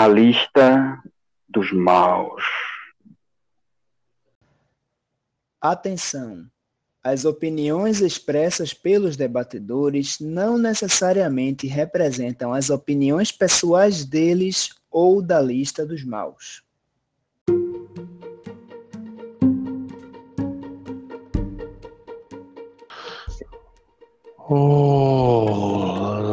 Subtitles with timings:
[0.00, 0.98] A lista
[1.46, 2.42] dos maus.
[5.60, 6.46] Atenção!
[7.04, 15.84] As opiniões expressas pelos debatedores não necessariamente representam as opiniões pessoais deles ou da lista
[15.84, 16.62] dos maus.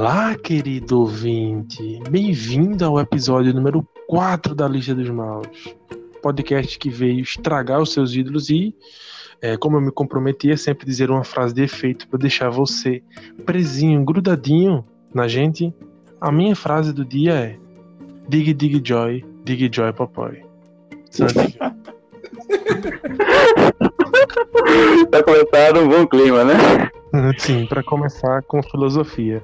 [0.09, 1.99] Olá, querido ouvinte.
[2.09, 5.75] Bem-vindo ao episódio número 4 da Lista dos Maus.
[6.21, 8.73] Podcast que veio estragar os seus ídolos e,
[9.41, 13.03] é, como eu me comprometi a sempre dizer uma frase de efeito para deixar você
[13.45, 15.73] presinho, grudadinho na gente,
[16.21, 17.59] a minha frase do dia é
[18.29, 20.41] Dig Dig Joy, Dig Joy Papai.
[21.11, 21.57] Sandy.
[25.11, 26.89] tá começando um bom clima, né?
[27.37, 29.41] Sim, para começar com filosofia.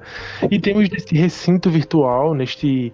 [0.50, 2.92] E temos neste recinto virtual, neste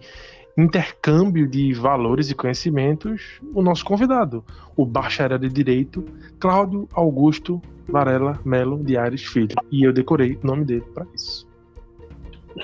[0.56, 4.44] intercâmbio de valores e conhecimentos, o nosso convidado,
[4.76, 6.04] o bacharel de Direito,
[6.38, 9.56] Cláudio Augusto Varela Melo de Ares Filho.
[9.70, 11.48] E eu decorei o nome dele para isso.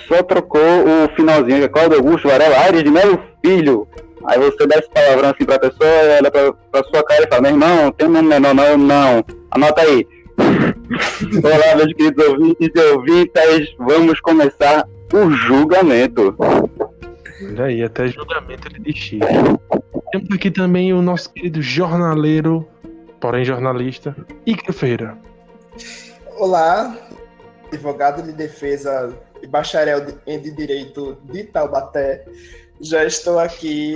[0.08, 3.88] Só trocou o finalzinho, Cláudio Augusto Varela Ares de Melo Filho.
[4.26, 7.42] Aí você dá esse palavrão assim pra pessoa, olha pra, pra sua cara e fala,
[7.42, 9.24] meu irmão, tem um nome menor, não, não.
[9.50, 10.06] Anota aí.
[11.42, 16.34] Olá, meus queridos ouvintes e ouvintas, vamos começar o julgamento.
[17.42, 19.10] Olha aí, até julgamento ele diz
[20.12, 22.66] Temos aqui também o nosso querido jornaleiro,
[23.20, 25.18] porém jornalista, Icaro Feira.
[26.38, 26.96] Olá,
[27.72, 32.24] advogado de defesa e bacharel de, de Direito de Taubaté.
[32.80, 33.94] Já estou aqui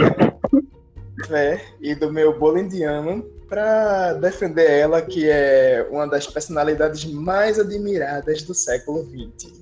[1.31, 7.58] né, e do meu bolo indiano para defender ela, que é uma das personalidades mais
[7.58, 9.61] admiradas do século XX.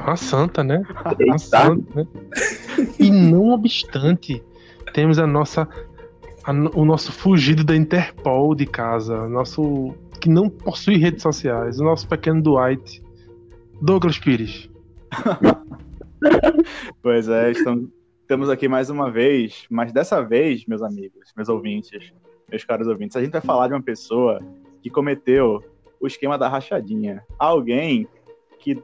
[0.00, 0.82] Uma santa, né?
[1.20, 2.06] Uma santa, né?
[2.98, 4.42] E não obstante,
[4.92, 5.68] temos a nossa
[6.44, 11.84] a, o nosso fugido da Interpol de casa, nosso que não possui redes sociais, o
[11.84, 13.02] nosso pequeno Dwight,
[13.80, 14.70] Douglas Pires.
[17.02, 17.88] pois é, estamos,
[18.32, 22.14] estamos aqui mais uma vez, mas dessa vez, meus amigos, meus ouvintes,
[22.48, 24.40] meus caros ouvintes, a gente vai falar de uma pessoa
[24.80, 25.62] que cometeu
[26.00, 27.22] o esquema da rachadinha.
[27.38, 28.08] Alguém
[28.58, 28.82] que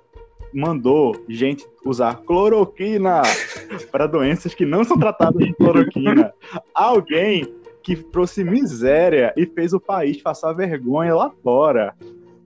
[0.52, 3.22] mandou gente usar cloroquina
[3.90, 6.30] para doenças que não são tratadas com cloroquina.
[6.74, 7.50] Alguém
[7.82, 11.96] que trouxe miséria e fez o país passar vergonha lá fora.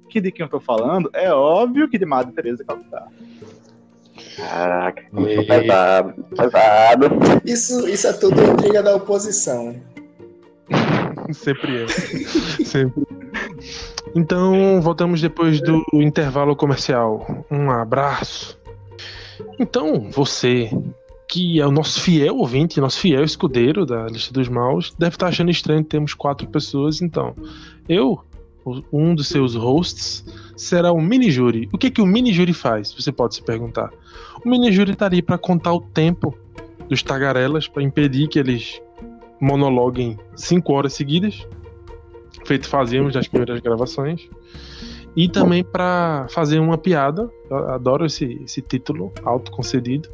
[0.09, 1.11] Que de quem eu tô falando?
[1.15, 3.09] É óbvio que de Madre Teresa Calcutá.
[4.37, 5.03] Caraca,
[5.47, 7.07] pesado, pesado.
[7.45, 9.77] Isso, isso é tudo intriga da oposição.
[11.33, 11.89] Sempre é.
[12.65, 13.03] Sempre.
[14.15, 17.47] Então, voltamos depois do intervalo comercial.
[17.51, 18.59] Um abraço.
[19.59, 20.71] Então, você,
[21.29, 25.29] que é o nosso fiel ouvinte, nosso fiel escudeiro da lista dos maus, deve estar
[25.29, 27.01] achando estranho que temos quatro pessoas.
[27.01, 27.35] Então,
[27.89, 28.23] eu,
[28.93, 30.25] um dos seus hosts,
[30.57, 31.69] será o mini júri.
[31.73, 32.93] O que, que o mini júri faz?
[32.93, 33.91] Você pode se perguntar.
[34.45, 36.37] O mini júri está ali para contar o tempo
[36.89, 38.81] dos tagarelas, para impedir que eles
[39.41, 41.47] monologuem cinco horas seguidas,
[42.45, 44.29] feito fazíamos nas primeiras gravações,
[45.17, 50.09] e também para fazer uma piada, eu adoro esse, esse título autoconcedido,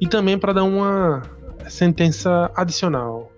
[0.00, 1.22] e também para dar uma
[1.68, 3.30] sentença adicional.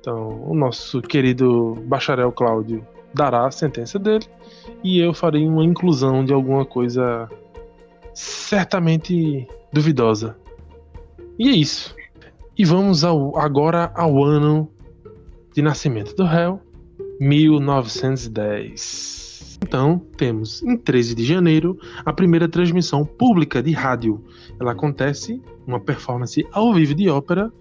[0.00, 2.86] Então, o nosso querido bacharel Cláudio
[3.18, 4.24] dará a sentença dele
[4.84, 7.28] e eu farei uma inclusão de alguma coisa
[8.14, 10.36] certamente duvidosa.
[11.36, 11.96] E é isso.
[12.56, 14.70] E vamos ao, agora ao ano
[15.52, 16.62] de nascimento do réu,
[17.20, 19.58] 1910.
[19.60, 24.24] Então, temos em 13 de janeiro a primeira transmissão pública de rádio.
[24.60, 27.52] Ela acontece uma performance ao vivo de ópera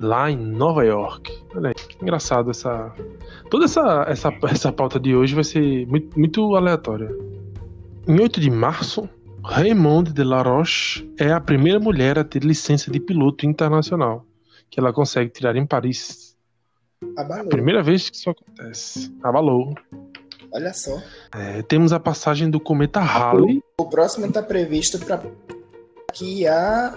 [0.00, 1.32] lá em Nova York.
[1.54, 2.92] Olha aí, que engraçado essa.
[3.50, 7.10] Toda essa, essa, essa pauta de hoje vai ser muito, muito aleatória.
[8.06, 9.08] Em 8 de março,
[9.42, 14.26] Raymond de La Roche é a primeira mulher a ter licença de piloto internacional
[14.70, 16.36] que ela consegue tirar em Paris.
[17.16, 17.48] Abalou.
[17.48, 19.14] Primeira vez que isso acontece.
[19.22, 19.74] Abalou.
[20.52, 21.00] Olha só.
[21.32, 23.62] É, temos a passagem do cometa Halley.
[23.78, 25.22] O próximo está previsto para
[26.08, 26.96] daqui a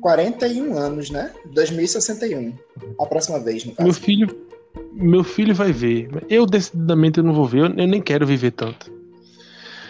[0.00, 1.32] 41 anos, né?
[1.52, 2.52] 2061.
[3.00, 3.86] A próxima vez, no caso.
[3.88, 4.36] Meu filho,
[4.92, 6.08] meu filho vai ver.
[6.28, 7.58] Eu decididamente eu não vou ver.
[7.60, 8.92] Eu, eu nem quero viver tanto.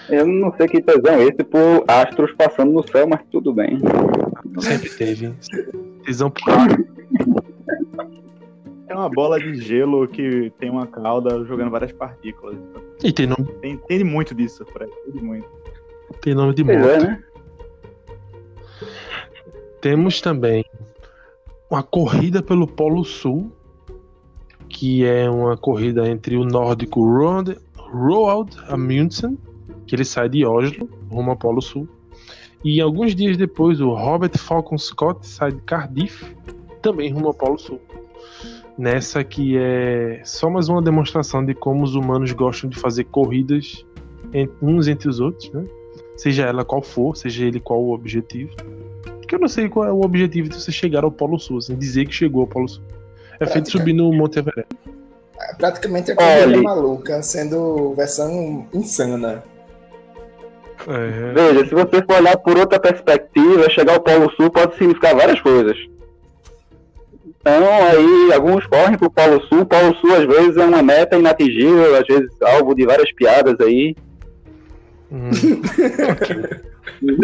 [0.09, 3.79] Eu não sei que tesão é esse por astros passando no céu, mas tudo bem.
[4.61, 5.33] Sempre teve.
[6.05, 6.43] Tesão por
[8.87, 12.57] É uma bola de gelo que tem uma cauda jogando várias partículas.
[13.03, 13.47] E tem nome.
[13.61, 14.93] Tem, entende muito disso, Fred.
[15.09, 15.49] Entende muito.
[16.21, 16.91] Tem nome de Pois moto.
[16.91, 17.23] é, né?
[19.85, 20.65] Temos também
[21.71, 23.53] uma corrida pelo Polo Sul,
[24.67, 29.37] que é uma corrida entre o nórdico Roald, Roald Amundsen,
[29.87, 31.87] que ele sai de Oslo, rumo ao Polo Sul,
[32.65, 36.35] e alguns dias depois o Robert Falcon Scott sai de Cardiff,
[36.81, 37.79] também rumo ao Polo Sul.
[38.79, 43.85] Nessa que é só mais uma demonstração de como os humanos gostam de fazer corridas
[44.63, 45.63] uns entre os outros, né?
[46.17, 48.51] Seja ela qual for, seja ele qual o objetivo.
[49.25, 51.75] Porque eu não sei qual é o objetivo de você chegar ao Polo Sul, assim,
[51.75, 52.82] dizer que chegou ao Polo Sul.
[53.41, 54.69] É feito subir no Monte Everest.
[55.41, 59.43] É praticamente a corrida maluca, sendo versão insana.
[60.87, 61.32] É.
[61.32, 65.41] Veja, se você for olhar por outra perspectiva, chegar ao Polo Sul pode significar várias
[65.41, 65.76] coisas.
[67.41, 69.62] Então, aí, alguns correm pro Polo Sul.
[69.62, 73.59] O Polo Sul, às vezes, é uma meta inatingível, às vezes, alvo de várias piadas
[73.59, 73.97] aí.
[75.11, 75.31] Hum.
[77.02, 77.17] eu,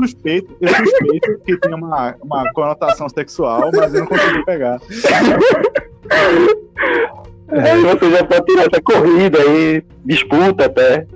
[0.00, 4.78] suspeito, eu suspeito que tem uma, uma conotação sexual, mas eu não consigo pegar.
[7.48, 11.06] Aí você já pode tirar essa corrida aí, disputa até.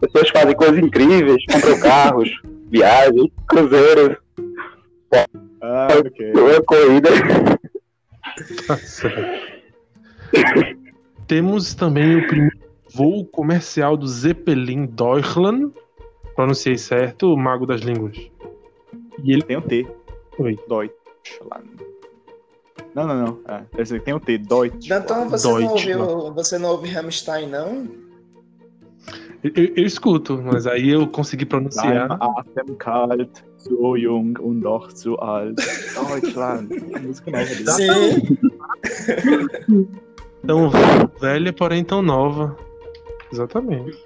[0.00, 2.30] Pessoas fazem coisas incríveis, compram carros,
[2.70, 4.16] viagens, cruzeiros.
[5.60, 6.32] Ah, ok.
[6.32, 7.10] É corrida.
[11.26, 12.61] Temos também o primeiro
[12.94, 15.72] voo comercial do Zeppelin Deutschland.
[16.34, 18.16] Pronunciei certo, o mago das línguas.
[19.22, 19.86] E ele tem o T.
[20.38, 20.58] Oi.
[20.68, 21.92] Deutschland.
[22.94, 23.38] Não, não, não.
[23.46, 24.90] É, tem o T, Deutsch.
[24.90, 27.88] Então você não ouviu, você não ouve Rammstein, não?
[29.42, 32.12] Eu, eu, escuto, mas aí eu consegui pronunciar.
[32.12, 35.56] Atem kalt, so jung und doch zu alt.
[35.56, 36.68] Deutschland.
[37.02, 37.70] Música nova dele.
[37.70, 38.38] Sim.
[40.46, 40.70] Tão
[41.20, 42.56] velha, porém tão nova.
[43.32, 43.98] Exatamente.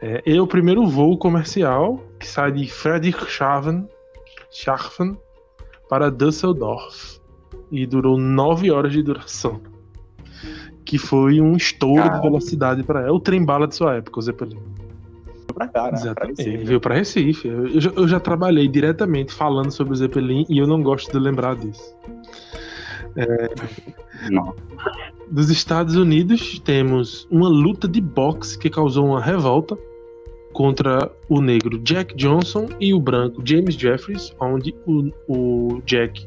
[0.00, 3.86] É, e o primeiro voo comercial que sai de Friedrichshafen
[5.88, 7.20] para Düsseldorf
[7.70, 9.60] e durou nove horas de duração
[10.88, 12.16] que foi um estouro Caramba.
[12.16, 13.12] de velocidade para ela.
[13.12, 14.56] O trem bala de sua época, o Zeppelin.
[14.56, 15.90] Veio pra cá, né?
[15.92, 16.14] Exatamente.
[16.14, 16.64] Pra Recife.
[16.64, 17.48] Veio pra Recife.
[17.48, 21.18] Eu, já, eu já trabalhei diretamente falando sobre o Zeppelin e eu não gosto de
[21.18, 21.94] lembrar disso.
[23.16, 23.50] É...
[24.30, 24.54] Não.
[25.30, 29.78] Dos Estados Unidos, temos uma luta de boxe que causou uma revolta
[30.52, 36.26] contra o negro Jack Johnson e o branco James Jeffries, onde o, o Jack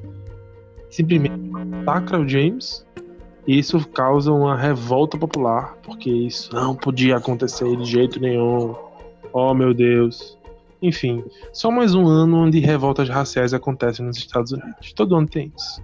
[0.90, 1.52] simplesmente
[1.82, 2.86] ataca o James
[3.48, 8.76] isso causa uma revolta popular, porque isso não podia acontecer de jeito nenhum.
[9.34, 10.38] Oh meu Deus.
[10.82, 14.94] Enfim, só mais um ano onde revoltas raciais acontecem nos Estados Unidos.
[14.94, 15.82] Todo ano tem isso.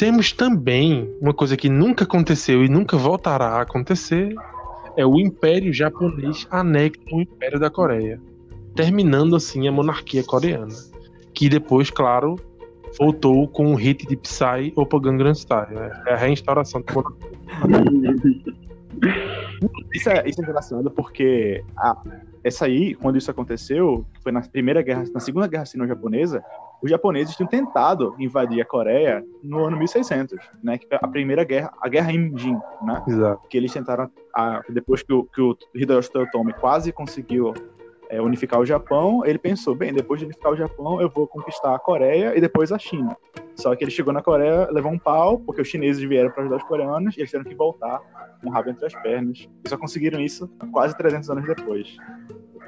[0.00, 4.34] Temos também uma coisa que nunca aconteceu e nunca voltará a acontecer:
[4.96, 8.18] é o Império Japonês anexa o Império da Coreia,
[8.74, 10.74] terminando assim a monarquia coreana.
[11.34, 12.36] Que depois, claro,
[12.98, 15.74] voltou com um hit de Psy Opa Gangnam Style.
[15.74, 15.90] Né?
[16.06, 16.86] É a reinstauração do
[19.92, 21.94] isso é, isso é engraçado porque a,
[22.42, 26.42] essa aí, quando isso aconteceu, foi na primeira guerra, na segunda guerra sino-japonesa,
[26.82, 30.78] os japoneses tinham tentado invadir a Coreia no ano 1600, né?
[31.00, 33.02] A primeira guerra, a guerra Imjin, né?
[33.06, 33.48] Exato.
[33.48, 37.52] Que eles tentaram, a, depois que o, que o Hideyoshi Toyotomi quase conseguiu
[38.10, 41.74] é, unificar o Japão, ele pensou, bem, depois de unificar o Japão, eu vou conquistar
[41.74, 43.16] a Coreia e depois a China.
[43.54, 46.56] Só que ele chegou na Coreia, levou um pau, porque os chineses vieram para ajudar
[46.56, 48.00] os coreanos, e eles tiveram que voltar
[48.40, 49.48] com o rabo entre as pernas.
[49.64, 51.96] E só conseguiram isso quase 300 anos depois.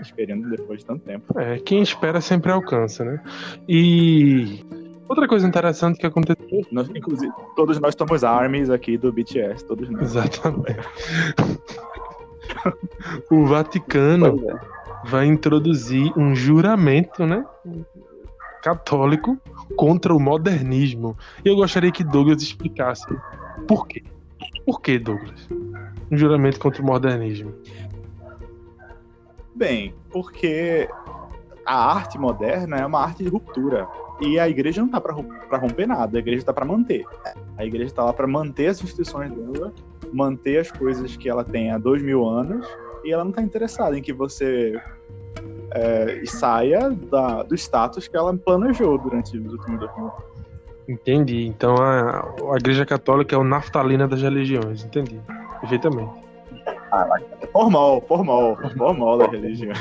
[0.01, 1.39] Esperando depois de tanto tempo.
[1.39, 3.21] É, quem espera sempre alcança, né?
[3.69, 4.65] E
[5.13, 6.63] Outra coisa interessante que aconteceu.
[6.71, 10.05] Nós, inclusive, todos nós somos armies aqui do BTS, todos nós.
[10.05, 10.81] Exatamente.
[13.31, 14.39] o Vaticano
[15.05, 17.45] vai introduzir um juramento, né?
[18.63, 19.37] Católico
[19.77, 21.15] contra o modernismo.
[21.45, 23.07] E eu gostaria que Douglas explicasse
[23.69, 24.03] por quê.
[24.65, 25.47] Por que, Douglas?
[26.11, 27.53] Um juramento contra o modernismo.
[29.55, 30.89] Bem, porque
[31.67, 33.89] a arte moderna é uma arte de ruptura.
[34.21, 37.05] E a igreja não está para romper nada, a igreja está para manter.
[37.57, 39.73] A igreja está lá para manter as instituições dela,
[40.13, 42.67] manter as coisas que ela tem há dois mil anos
[43.05, 44.81] e ela não está interessada em que você
[45.73, 50.13] é, saia da, do status que ela planejou durante os últimos dois mil
[50.89, 51.47] Entendi.
[51.47, 52.21] Então a,
[52.53, 54.85] a Igreja Católica é o naftalina das religiões.
[54.85, 55.21] Entendi.
[55.61, 56.32] Perfeitamente.
[57.53, 59.73] Formal, formal, formal da religião.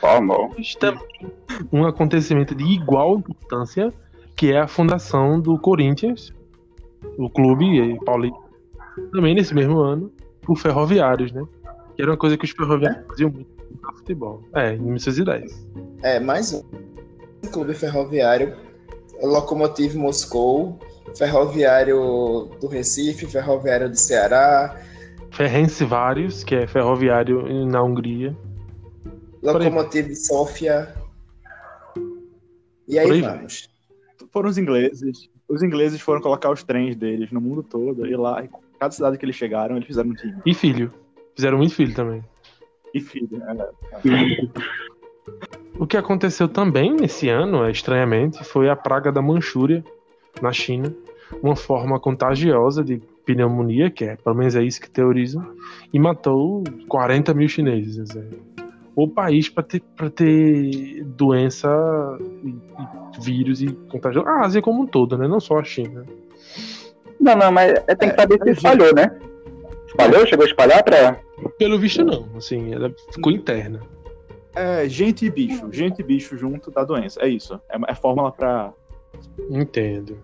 [0.00, 0.50] Formal.
[1.72, 3.92] Um acontecimento de igual importância
[4.36, 6.32] que é a fundação do Corinthians,
[7.18, 8.38] o clube paulista,
[9.12, 11.42] também nesse mesmo ano, por ferroviários, né?
[11.94, 14.42] Que era uma coisa que os ferroviários faziam muito no futebol.
[14.54, 15.68] É, em 1910.
[16.02, 16.62] É, mais um
[17.52, 18.56] Clube Ferroviário,
[19.22, 20.78] Locomotive Moscou,
[21.16, 24.74] Ferroviário do Recife, Ferroviário do Ceará,
[25.40, 28.36] Ferrense vários, que é ferroviário na Hungria.
[29.42, 30.94] Locomotive Sofia.
[32.86, 33.70] E aí aí vamos.
[34.30, 35.30] Foram os ingleses.
[35.48, 38.06] Os ingleses foram colocar os trens deles no mundo todo.
[38.06, 40.36] E lá, em cada cidade que eles chegaram, eles fizeram um time.
[40.44, 40.92] E filho.
[41.34, 42.22] Fizeram muito filho também.
[42.92, 43.42] E filho.
[43.42, 44.60] é.
[45.78, 49.82] O que aconteceu também nesse ano, é, estranhamente, foi a praga da Manchúria
[50.42, 50.94] na China,
[51.42, 53.00] uma forma contagiosa de
[53.34, 55.44] pneumonia, que é, pelo menos é isso que teorizam,
[55.92, 58.14] e matou 40 mil chineses.
[58.16, 58.24] é.
[58.96, 61.68] O país para ter, pra ter doença
[62.44, 64.28] e, e vírus e contagioso.
[64.28, 65.26] A Ásia como um todo, né?
[65.26, 66.04] Não só a China.
[67.18, 69.16] Não, não, mas é, tem que saber se espalhou, né?
[69.86, 70.26] Espalhou?
[70.26, 71.18] Chegou a espalhar pra.
[71.58, 72.26] Pelo visto, não.
[72.36, 73.80] Assim, ela ficou interna.
[74.54, 75.68] É, gente e bicho.
[75.72, 77.20] Gente e bicho junto da doença.
[77.20, 77.60] É isso.
[77.70, 78.72] É, é fórmula pra.
[79.50, 80.18] Entendo.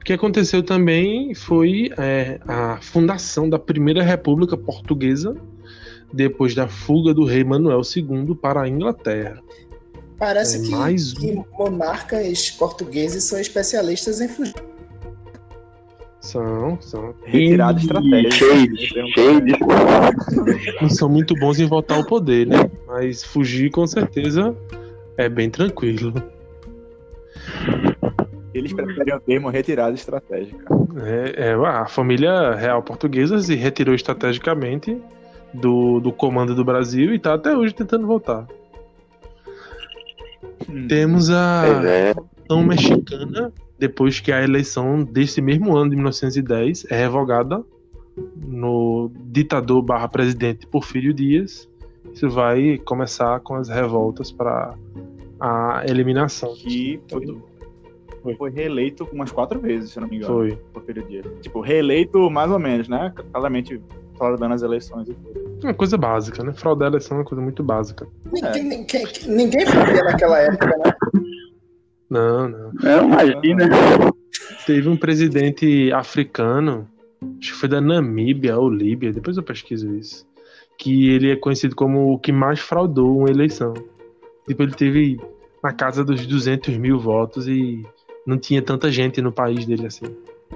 [0.00, 5.36] O que aconteceu também foi é, a fundação da primeira República Portuguesa
[6.12, 9.40] depois da fuga do rei Manuel II para a Inglaterra.
[10.18, 11.20] Parece É, que, mais um.
[11.20, 14.54] que monarcas portugueses são especialistas em fugir.
[16.20, 17.14] São, são.
[17.24, 18.30] Retirada estratégica.
[18.34, 18.76] Cheio,
[19.14, 19.52] cheio de.
[20.82, 22.70] Não são muito bons em voltar ao poder, né?
[22.86, 24.54] Mas fugir com certeza
[25.16, 26.12] é bem tranquilo.
[28.52, 30.64] Eles preferem o termo retirada estratégica.
[31.04, 35.00] É, é, a família real portuguesa se retirou estrategicamente
[35.54, 38.46] do, do comando do Brasil e está até hoje tentando voltar.
[40.68, 40.88] Hum.
[40.88, 42.10] Temos a Pois é.
[42.10, 47.64] eleição mexicana, depois que a eleição desse mesmo ano de 1910 é revogada
[48.36, 51.68] no ditador barra presidente Porfírio Dias.
[52.12, 54.74] Isso vai começar com as revoltas para
[55.38, 56.52] a eliminação.
[56.54, 57.00] Que
[58.22, 60.34] foi, foi reeleito umas quatro vezes, se eu não me engano.
[60.34, 60.56] Foi.
[60.72, 61.26] Porfírio Dias.
[61.40, 63.12] Tipo, reeleito mais ou menos, né?
[63.32, 63.80] Claramente
[64.16, 65.60] fraudando as eleições e tudo.
[65.62, 66.52] Uma coisa básica, né?
[66.52, 68.06] Fraudar a eleição é uma coisa muito básica.
[68.32, 70.92] Ninguém, ninguém, ninguém fazia naquela época, né?
[72.10, 72.72] Não, não.
[72.82, 73.68] Não, imagina.
[74.66, 76.86] Teve um presidente africano,
[77.38, 80.26] acho que foi da Namíbia ou Líbia, depois eu pesquiso isso,
[80.76, 83.74] que ele é conhecido como o que mais fraudou uma eleição.
[84.46, 85.20] Tipo, ele teve
[85.62, 87.84] na casa dos 200 mil votos e
[88.26, 90.06] não tinha tanta gente no país dele assim,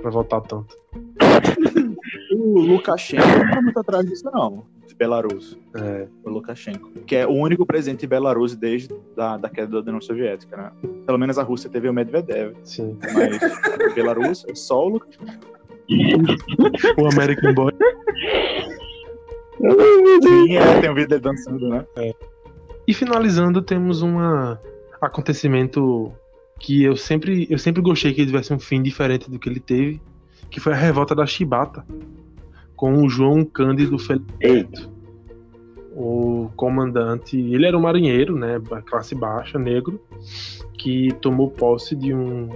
[0.01, 0.77] pra votar tanto.
[2.37, 4.65] O Lukashenko não tá muito atrás disso, não.
[4.87, 5.57] De Belarus.
[5.77, 6.91] É, O Lukashenko.
[7.07, 10.73] Que é o único presidente de Belarus desde a da queda da União Soviética, né?
[11.07, 12.55] Pelo menos a Rússia teve o Medvedev.
[12.65, 12.99] sim.
[13.15, 15.33] Mas Belarus é só o Lukashenko.
[16.99, 17.73] O American Boy.
[20.23, 21.85] Sim, é, tem um vídeo dele dançando, né?
[22.87, 24.19] E finalizando, temos um
[25.01, 26.13] acontecimento
[26.65, 29.61] que eu sempre, eu sempre gostei que ele tivesse um fim diferente do que ele
[29.61, 30.01] teve,
[30.51, 31.85] que foi a revolta da Chibata,
[32.75, 34.89] com o João Cândido Felipe,
[35.93, 37.39] o comandante.
[37.39, 40.01] Ele era um marinheiro, né, classe baixa, negro,
[40.79, 42.49] que tomou posse de um.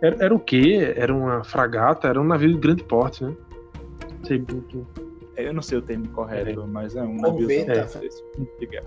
[0.00, 0.94] Era, era o quê?
[0.96, 2.06] Era uma fragata?
[2.06, 3.34] Era um navio de grande porte, né?
[4.18, 4.86] Não sei muito.
[5.36, 7.66] Eu não sei o termo correto, mas é um navio desse,
[8.60, 8.86] de guerra.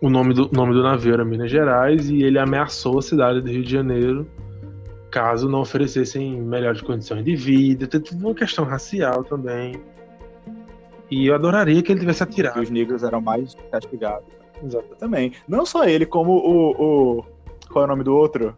[0.00, 3.50] O nome do, nome do navio era Minas Gerais e ele ameaçou a cidade do
[3.50, 4.26] Rio de Janeiro
[5.10, 7.86] caso não oferecessem melhores condições de vida.
[7.86, 9.74] Tem tudo uma questão racial também.
[11.10, 12.60] E eu adoraria que ele tivesse atirado.
[12.60, 14.28] os negros eram mais castigados.
[14.98, 15.32] Também.
[15.48, 17.18] Não só ele, como o.
[17.18, 17.24] o
[17.70, 18.54] qual é o nome do outro?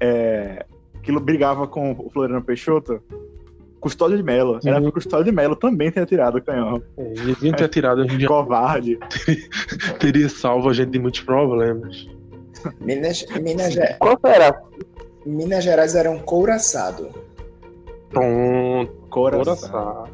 [0.00, 0.64] É,
[1.02, 3.02] que brigava com o Floriano Peixoto.
[3.80, 4.58] Custódio de Mello.
[4.64, 4.82] Era Uhum.
[4.82, 6.82] porque o Custódio de Mello também tem atirado o canhão.
[6.96, 8.98] É, eles deviam ter atirado, a gente Covarde.
[10.00, 12.08] teria salvo a gente de muitos problemas.
[12.80, 14.60] Minas, Minas, Qual será?
[15.24, 17.08] Minas Gerais era um couraçado.
[18.10, 20.06] Pronto, coração.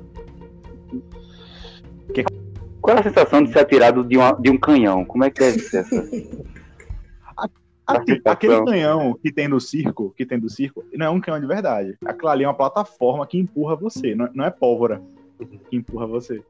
[2.81, 5.05] Qual é a sensação de ser atirado de, uma, de um canhão?
[5.07, 6.05] Como é que deve ser essa?
[7.87, 11.47] Aquele canhão que tem do circo, que tem do circo, não é um canhão de
[11.47, 11.97] verdade.
[12.05, 15.03] Aquilo ali é uma plataforma que empurra você, não, não é pólvora
[15.69, 16.43] que empurra você.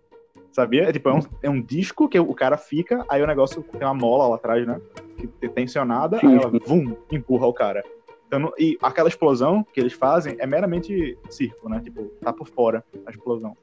[0.52, 0.84] Sabia?
[0.84, 3.82] É tipo, é um, é um disco que o cara fica, aí o negócio tem
[3.82, 4.80] uma mola lá atrás, né?
[5.16, 7.82] Que é tensionada, aí ela, vum, empurra o cara.
[8.26, 11.80] Então, e aquela explosão que eles fazem é meramente circo, né?
[11.80, 13.56] Tipo, tá por fora a explosão.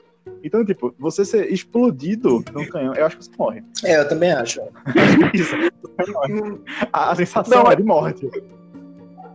[0.44, 3.64] Então, tipo, você ser explodido num canhão, eu acho que você morre.
[3.84, 4.62] É, eu também acho.
[5.34, 5.56] Isso.
[6.92, 8.30] A, a sensação Não, é de morte.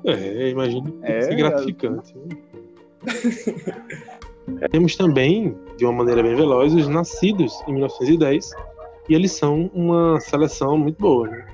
[0.05, 2.15] É, imagino que É, é gratificante.
[4.71, 8.53] Temos também, de uma maneira bem veloz, os nascidos em 1910,
[9.09, 11.29] e eles são uma seleção muito boa.
[11.29, 11.47] Né?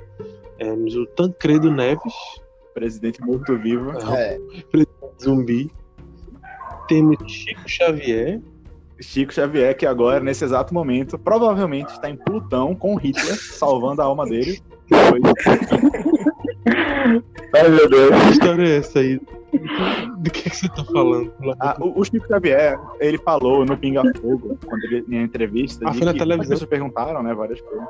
[0.59, 2.15] Temos o Tancredo Neves,
[2.75, 3.93] Presidente morto-vivo.
[4.15, 4.39] É,
[5.23, 5.71] zumbi.
[6.89, 8.41] Temos Chico Xavier.
[9.03, 14.05] Chico Xavier, que agora, nesse exato momento, provavelmente está em Plutão com Hitler, salvando a
[14.05, 14.61] alma dele.
[14.89, 15.23] Depois,
[17.55, 18.11] Ai, meu Deus.
[18.23, 19.21] Que história é essa aí?
[20.19, 21.31] Do que, que você tá falando?
[21.61, 25.93] Ah, o, o Chico Xavier, ele falou no Pinga Fogo, quando ele em entrevista, Ah,
[25.93, 26.43] foi na que televisão?
[26.43, 27.87] as pessoas perguntaram, né, várias coisas.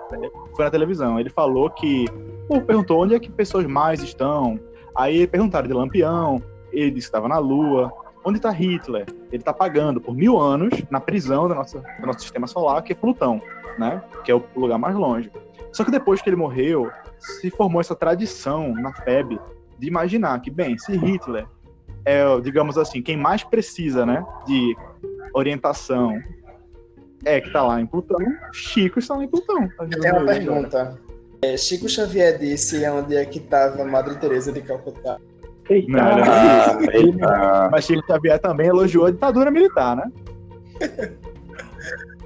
[0.57, 1.21] Foi na televisão.
[1.21, 2.07] Ele falou que,
[2.49, 4.59] pô, perguntou onde é que pessoas mais estão.
[4.97, 6.43] Aí perguntaram de Lampião,
[6.73, 7.93] ele disse que estava na Lua.
[8.25, 9.07] Onde está Hitler?
[9.31, 12.93] Ele está pagando por mil anos na prisão do nosso, do nosso sistema solar, que
[12.93, 13.43] é Plutão,
[13.79, 14.03] né?
[14.25, 15.31] Que é o lugar mais longe.
[15.73, 19.41] Só que depois que ele morreu, se formou essa tradição na FEB
[19.79, 21.47] de imaginar que, bem, se Hitler
[22.05, 24.77] é, digamos assim, quem mais precisa, né, de
[25.35, 26.21] orientação
[27.25, 28.19] é que tá lá em Plutão,
[28.53, 29.69] Chico está lá em Plutão.
[29.81, 30.99] Eu tenho uma pergunta.
[31.41, 35.19] É, Chico Xavier disse onde é que estava Madre Teresa de Calcutá.
[35.89, 37.69] Não Ah, eita.
[37.71, 40.11] Mas Chico Xavier também elogiou a ditadura militar, né?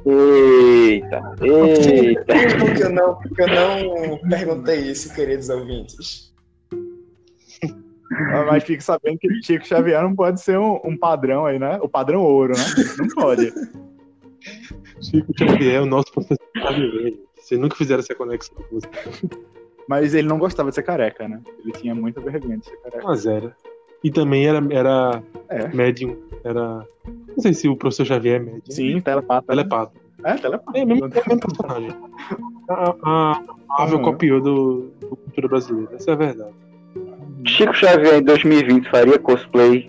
[0.07, 1.35] Eita.
[1.41, 2.35] Eita.
[2.59, 6.33] Por que eu não, por que eu não perguntei isso, queridos ouvintes?
[8.47, 11.79] Mas fique sabendo que Chico Xavier não pode ser um, um padrão aí, né?
[11.83, 12.65] O padrão ouro, né?
[12.99, 13.53] Não pode.
[15.03, 17.15] Chico Xavier é o nosso professor Xavier.
[17.37, 18.89] Vocês nunca fizeram essa conexão com você.
[19.89, 21.41] Mas ele não gostava de ser careca, né?
[21.63, 23.03] Ele tinha muita vergonha de ser careca.
[23.05, 23.55] Mas era.
[24.03, 25.69] E também era, era É.
[25.69, 26.17] médium.
[26.45, 26.87] Era.
[27.07, 28.63] Não sei se o professor Xavier é médium.
[28.69, 29.47] Sim, telepata.
[29.47, 29.93] Telepata.
[30.25, 30.79] É, telepata.
[30.79, 31.97] É o mesmo, é mesmo personagem.
[32.69, 33.45] A, a
[33.79, 34.05] Marvel Uhum.
[34.05, 35.95] copiou do, do cultura brasileira.
[35.95, 36.55] Essa é a verdade.
[37.47, 39.89] Chico Xavier em 2020 faria cosplay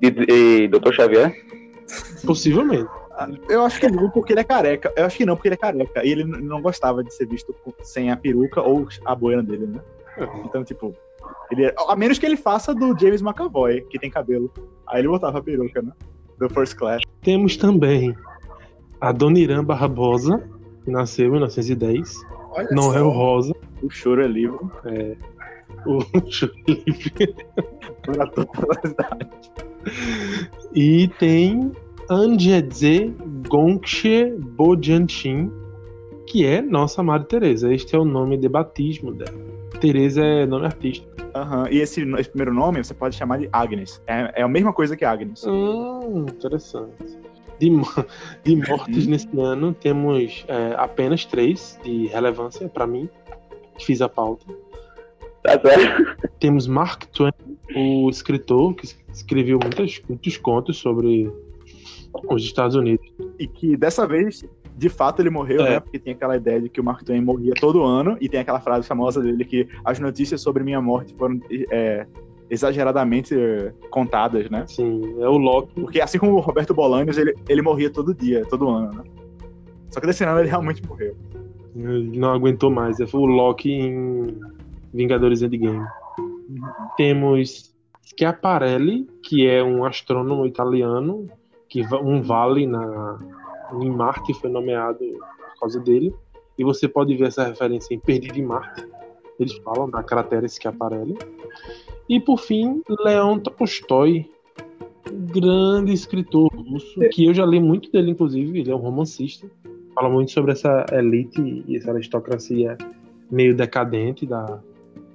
[0.00, 0.92] de, de Dr.
[0.92, 1.32] Xavier?
[2.26, 2.90] Possivelmente.
[3.48, 4.92] Eu acho que não, porque ele é careca.
[4.96, 6.04] Eu acho que não, porque ele é careca.
[6.06, 9.80] E ele não gostava de ser visto sem a peruca ou a boina dele, né?
[10.44, 10.94] Então, tipo,
[11.50, 14.52] ele é- a menos que ele faça do James McAvoy, que tem cabelo.
[14.86, 15.92] Aí ele botava a peruca, né?
[16.38, 17.02] Do First Class.
[17.22, 18.14] Temos também
[19.00, 20.42] a Dona Irã Barbosa,
[20.84, 22.14] que nasceu em 1910.
[22.50, 22.98] Olha Não só.
[22.98, 23.54] é o Rosa.
[23.82, 24.58] O choro é livre
[25.86, 25.98] O
[26.68, 27.34] Livre.
[28.04, 28.50] para toda
[28.82, 29.30] a cidade.
[30.74, 31.72] E tem
[32.12, 33.10] Anjedze
[33.48, 35.50] Gongche Bojanchin,
[36.26, 37.72] que é nossa Madre Teresa.
[37.72, 39.38] Este é o nome de batismo dela.
[39.80, 41.10] Teresa é nome artístico.
[41.34, 41.68] Aham.
[41.70, 44.02] E esse, esse primeiro nome você pode chamar de Agnes.
[44.06, 45.42] É, é a mesma coisa que Agnes.
[45.46, 46.92] Hum, interessante.
[47.58, 47.70] De,
[48.44, 53.08] de mortes nesse ano, temos é, apenas três de relevância para mim,
[53.78, 54.44] que fiz a pauta.
[55.42, 56.28] Tá certo.
[56.38, 57.32] Temos Mark Twain,
[57.74, 61.32] o escritor que es- escreveu muitas, muitos contos sobre
[62.28, 63.06] os Estados Unidos.
[63.38, 64.44] E que dessa vez,
[64.76, 65.70] de fato, ele morreu, É.
[65.70, 65.80] né?
[65.80, 68.16] Porque tem aquela ideia de que o Mark Twain morria todo ano.
[68.20, 72.06] E tem aquela frase famosa dele que as notícias sobre minha morte foram é,
[72.50, 73.34] exageradamente
[73.90, 74.62] contadas, né?
[74.62, 75.80] Assim, é o Loki.
[75.80, 79.04] Porque assim como o Roberto Bolaños, ele, ele morria todo dia, todo ano, né?
[79.90, 81.16] Só que desse ano ele realmente morreu.
[81.74, 83.00] Ele não aguentou mais.
[83.00, 84.38] É o Loki em
[84.92, 85.86] Vingadores Endgame.
[86.96, 87.72] Temos
[88.04, 91.26] Schiaparelli, que é um astrônomo italiano,
[91.72, 93.18] que um vale na,
[93.80, 96.14] em Marte foi nomeado por causa dele.
[96.58, 98.86] E você pode ver essa referência em Perdido em Marte.
[99.40, 101.16] Eles falam da cratera Schiaparelli.
[102.06, 104.30] E por fim, Leon Tolstói,
[105.10, 108.60] grande escritor russo, que eu já li muito dele, inclusive.
[108.60, 109.50] Ele é um romancista.
[109.94, 112.76] Fala muito sobre essa elite e essa aristocracia
[113.30, 114.60] meio decadente da,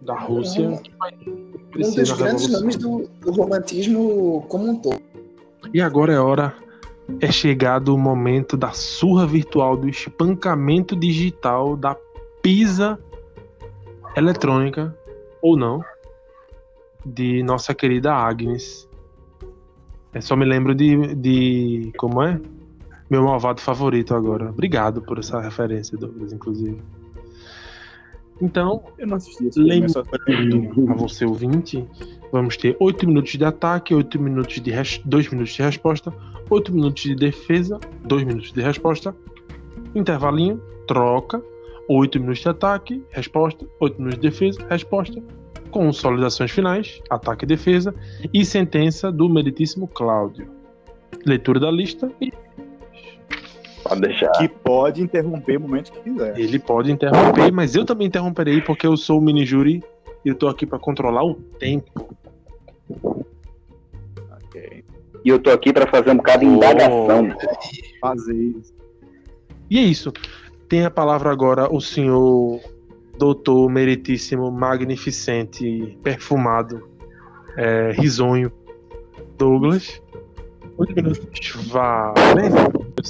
[0.02, 0.76] da Rússia.
[0.84, 2.60] que vai Um dos grandes Revolução.
[2.60, 5.08] nomes do, do romantismo como um todo.
[5.74, 6.54] E agora é hora,
[7.20, 11.96] é chegado o momento da surra virtual, do espancamento digital, da
[12.42, 13.00] pisa
[14.16, 14.98] eletrônica,
[15.42, 15.84] ou não,
[17.06, 18.88] de nossa querida Agnes.
[20.14, 21.94] Eu só me lembro de, de.
[21.98, 22.40] Como é?
[23.10, 24.50] Meu malvado favorito agora.
[24.50, 26.82] Obrigado por essa referência, Douglas, inclusive.
[28.42, 29.94] Então, Eu não assisti esse filme, Lembra- eu
[30.86, 31.86] só a você ouvinte,
[32.32, 34.72] vamos ter 8 minutos de ataque, 8 minutos de
[35.06, 36.14] 2 minutos de resposta,
[36.50, 39.16] 8 minutos de defesa, 2 minutos de resposta,
[39.96, 41.42] intervalinho, troca,
[41.90, 45.22] 8 minutos de ataque, resposta, 8 minutos de defesa, resposta,
[45.72, 47.94] consolidações finais, ataque e defesa
[48.34, 50.48] e sentença do meritíssimo Cláudio.
[51.26, 52.32] Leitura da lista e
[53.88, 54.32] Pode deixar.
[54.32, 56.40] que pode interromper o momento que quiser.
[56.40, 59.84] ele pode interromper, mas eu também interromperei porque eu sou o mini júri
[60.24, 62.16] e eu tô aqui para controlar o tempo.
[64.44, 64.84] Ok.
[65.24, 67.30] E eu tô aqui pra fazer um bocado de indagação.
[68.02, 68.74] Fazer isso.
[69.70, 70.12] E é isso.
[70.70, 72.60] Tem a palavra agora o senhor
[73.18, 76.88] doutor meritíssimo, magnificente, perfumado,
[77.58, 78.52] é, risonho
[79.38, 80.02] Douglas.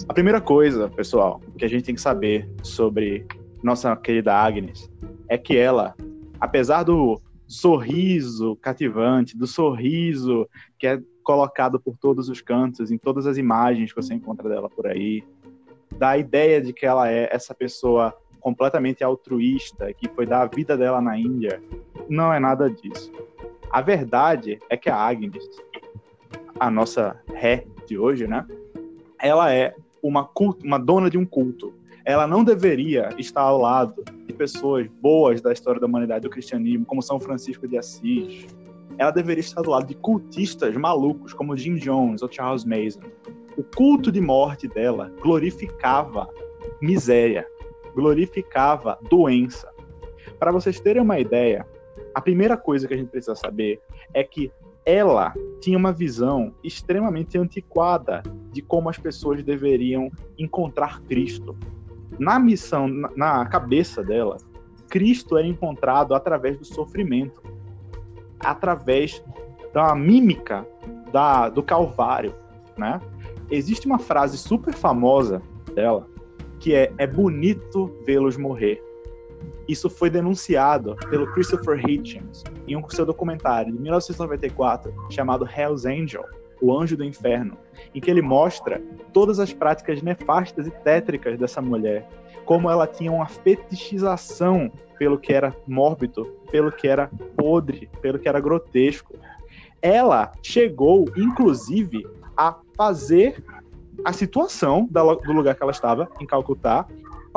[0.08, 3.26] A primeira coisa, pessoal, que a gente tem que saber sobre
[3.62, 4.90] nossa querida Agnes
[5.28, 5.94] é que ela,
[6.40, 10.48] apesar do sorriso cativante, do sorriso
[10.80, 14.70] que é colocado por todos os cantos, em todas as imagens que você encontra dela
[14.70, 15.24] por aí,
[15.98, 20.78] da ideia de que ela é essa pessoa completamente altruísta, que foi dar a vida
[20.78, 21.62] dela na Índia,
[22.08, 23.12] não é nada disso.
[23.70, 25.44] A verdade é que a Agnes,
[26.60, 28.46] a nossa ré de hoje, né?
[29.22, 31.74] Ela é uma, culto, uma dona de um culto.
[32.06, 36.86] Ela não deveria estar ao lado de pessoas boas da história da humanidade do cristianismo,
[36.86, 38.48] como São Francisco de Assis.
[38.98, 43.02] Ela deveria estar do lado de cultistas malucos, como Jim Jones ou Charles Mason.
[43.58, 46.30] O culto de morte dela glorificava
[46.82, 47.48] miséria,
[47.94, 49.70] glorificava doença.
[50.40, 51.66] Para vocês terem uma ideia,
[52.14, 53.82] a primeira coisa que a gente precisa saber
[54.14, 54.52] é que
[54.88, 58.24] ela tinha uma visão extremamente antiquada
[58.54, 61.58] de como as pessoas deveriam encontrar Cristo.
[62.18, 64.38] Na missão, na cabeça dela,
[64.90, 67.44] Cristo era encontrado através do sofrimento,
[68.40, 69.22] através
[69.74, 70.66] da mímica
[71.12, 72.34] da, do Calvário,
[72.78, 73.02] né?
[73.52, 75.42] Existe uma frase super famosa
[75.76, 76.08] dela
[76.62, 78.82] que é: é bonito vê-los morrer.
[79.68, 86.24] Isso foi denunciado pelo Christopher Hitchens em um seu documentário de 1994 chamado Hell's Angel,
[86.62, 87.58] O Anjo do Inferno,
[87.94, 92.08] em que ele mostra todas as práticas nefastas e tétricas dessa mulher,
[92.46, 98.28] como ela tinha uma fetichização pelo que era mórbido, pelo que era podre, pelo que
[98.28, 99.16] era grotesco.
[99.82, 103.44] Ela chegou, inclusive, a fazer
[104.04, 106.86] a situação do lugar que ela estava, em Calcutá,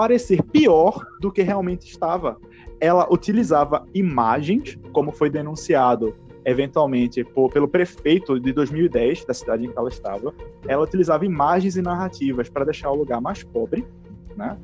[0.00, 2.38] parecer pior do que realmente estava.
[2.80, 9.70] Ela utilizava imagens, como foi denunciado eventualmente por, pelo prefeito de 2010 da cidade em
[9.70, 10.34] que ela estava.
[10.66, 13.86] Ela utilizava imagens e narrativas para deixar o lugar mais pobre,
[14.34, 14.56] né?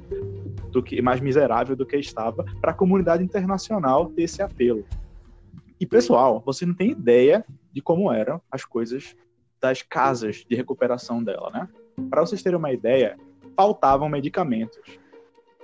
[0.73, 4.87] Do que mais miserável do que estava, para a comunidade internacional ter esse apelo.
[5.79, 7.45] E pessoal, você não tem ideia
[7.75, 9.15] de como eram as coisas
[9.61, 11.69] das casas de recuperação dela, né?
[12.09, 13.19] Para vocês terem uma ideia,
[13.55, 14.99] faltavam medicamentos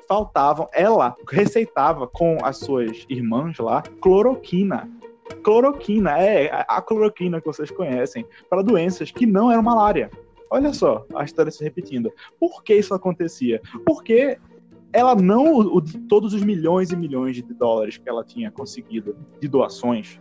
[0.06, 0.68] faltavam.
[0.72, 4.90] Ela receitava com as suas irmãs lá cloroquina.
[5.42, 10.10] Cloroquina, é a cloroquina que vocês conhecem, para doenças que não eram malária.
[10.50, 12.12] Olha só a história se repetindo.
[12.38, 13.60] Por que isso acontecia?
[13.86, 14.38] Porque
[14.92, 19.48] ela não, o, todos os milhões e milhões de dólares que ela tinha conseguido de
[19.48, 20.20] doações,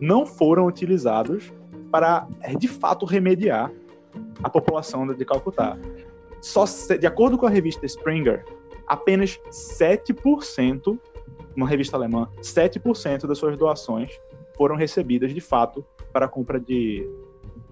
[0.00, 1.52] não foram utilizados
[1.92, 2.26] para,
[2.58, 3.72] de fato, remediar
[4.42, 5.78] a população de Calcutá.
[6.40, 6.64] Só
[6.98, 8.44] de acordo com a revista Springer,
[8.88, 10.98] apenas 7%,
[11.54, 14.18] uma revista alemã, 7% das suas doações
[14.56, 17.08] foram recebidas de fato para a compra de,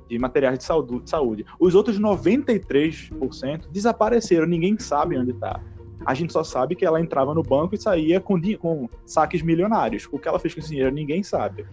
[0.09, 1.44] de materiais de saúde.
[1.59, 5.61] Os outros 93% desapareceram, ninguém sabe onde está.
[6.05, 10.09] A gente só sabe que ela entrava no banco e saía com, com saques milionários.
[10.12, 11.66] O que ela fez com esse dinheiro, ninguém sabe.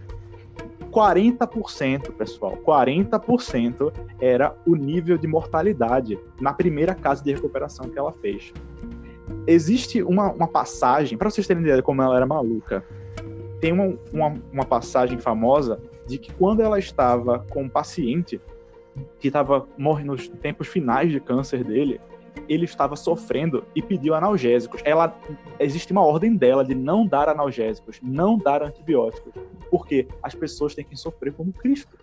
[0.92, 8.12] 40%, pessoal, 40% era o nível de mortalidade na primeira casa de recuperação que ela
[8.14, 8.54] fez
[9.48, 12.84] existe uma, uma passagem, para vocês terem ideia de como ela era maluca,
[13.60, 18.42] tem uma, uma, uma, passagem famosa de que quando ela estava com um paciente
[19.20, 22.00] que estava morrendo nos tempos finais de câncer dele,
[22.50, 24.82] ele estava sofrendo e pediu analgésicos.
[24.84, 25.18] Ela
[25.60, 29.34] existe uma ordem dela de não dar analgésicos, não dar antibióticos,
[29.70, 31.98] porque as pessoas têm que sofrer como Cristo.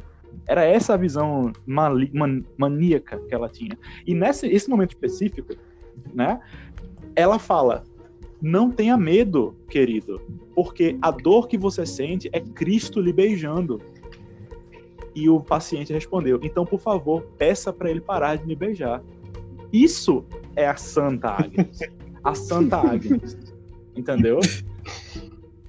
[0.47, 1.93] Era essa a visão man,
[2.57, 3.77] maníaca que ela tinha.
[4.07, 5.55] E nesse esse momento específico,
[6.15, 6.41] né,
[7.15, 7.85] ela fala:
[8.41, 10.21] não tenha medo, querido,
[10.55, 13.81] porque a dor que você sente é Cristo lhe beijando.
[15.15, 19.03] E o paciente respondeu: então, por favor, peça para ele parar de me beijar.
[19.73, 20.25] Isso
[20.57, 21.81] é a Santa Agnes.
[22.25, 23.37] a Santa Agnes.
[23.97, 24.41] Entendeu?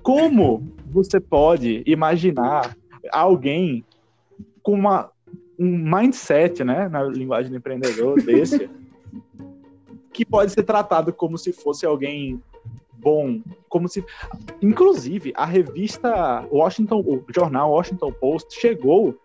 [0.02, 2.76] Como você pode imaginar
[3.12, 3.84] alguém
[4.64, 5.10] com uma,
[5.60, 8.70] um mindset, né, na linguagem do empreendedor desse,
[10.14, 12.42] que pode ser tratado como se fosse alguém
[12.94, 14.06] bom, como se
[14.62, 19.18] inclusive a revista Washington, o jornal Washington Post chegou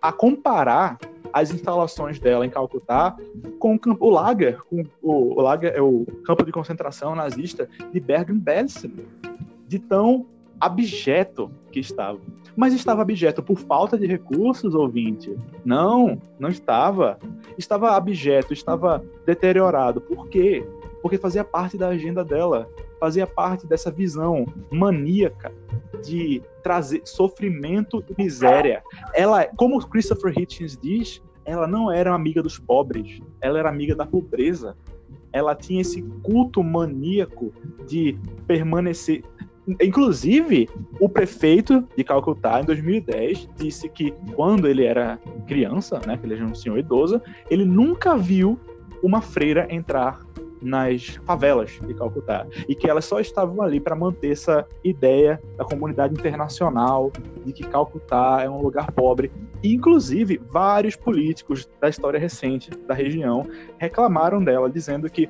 [0.00, 0.98] a comparar
[1.32, 3.16] as instalações dela em Calcutá
[3.58, 8.00] com o campo lager, com o, o lager é o campo de concentração nazista de
[8.00, 8.94] Bergen-Belsen,
[9.66, 10.26] de tão
[10.60, 12.18] abjeto que estava.
[12.56, 15.36] Mas estava abjeto por falta de recursos, ouvinte?
[15.64, 17.18] Não, não estava.
[17.58, 20.00] Estava abjeto, estava deteriorado.
[20.00, 20.66] Por quê?
[21.02, 22.68] Porque fazia parte da agenda dela.
[22.98, 25.52] fazia parte dessa visão maníaca
[26.02, 28.82] de trazer sofrimento e miséria.
[29.14, 34.06] Ela, como Christopher Hitchens diz, ela não era amiga dos pobres, ela era amiga da
[34.06, 34.76] pobreza.
[35.32, 37.52] Ela tinha esse culto maníaco
[37.86, 39.22] de permanecer.
[39.80, 40.68] Inclusive,
[41.00, 46.34] o prefeito de Calcutá, em 2010, disse que quando ele era criança, né, que ele
[46.34, 48.58] era um senhor idoso, ele nunca viu
[49.02, 50.20] uma freira entrar
[50.62, 55.64] nas favelas de Calcutá e que elas só estavam ali para manter essa ideia da
[55.64, 57.12] comunidade internacional
[57.44, 59.30] de que Calcutá é um lugar pobre.
[59.62, 63.46] Inclusive, vários políticos da história recente da região
[63.78, 65.28] reclamaram dela, dizendo que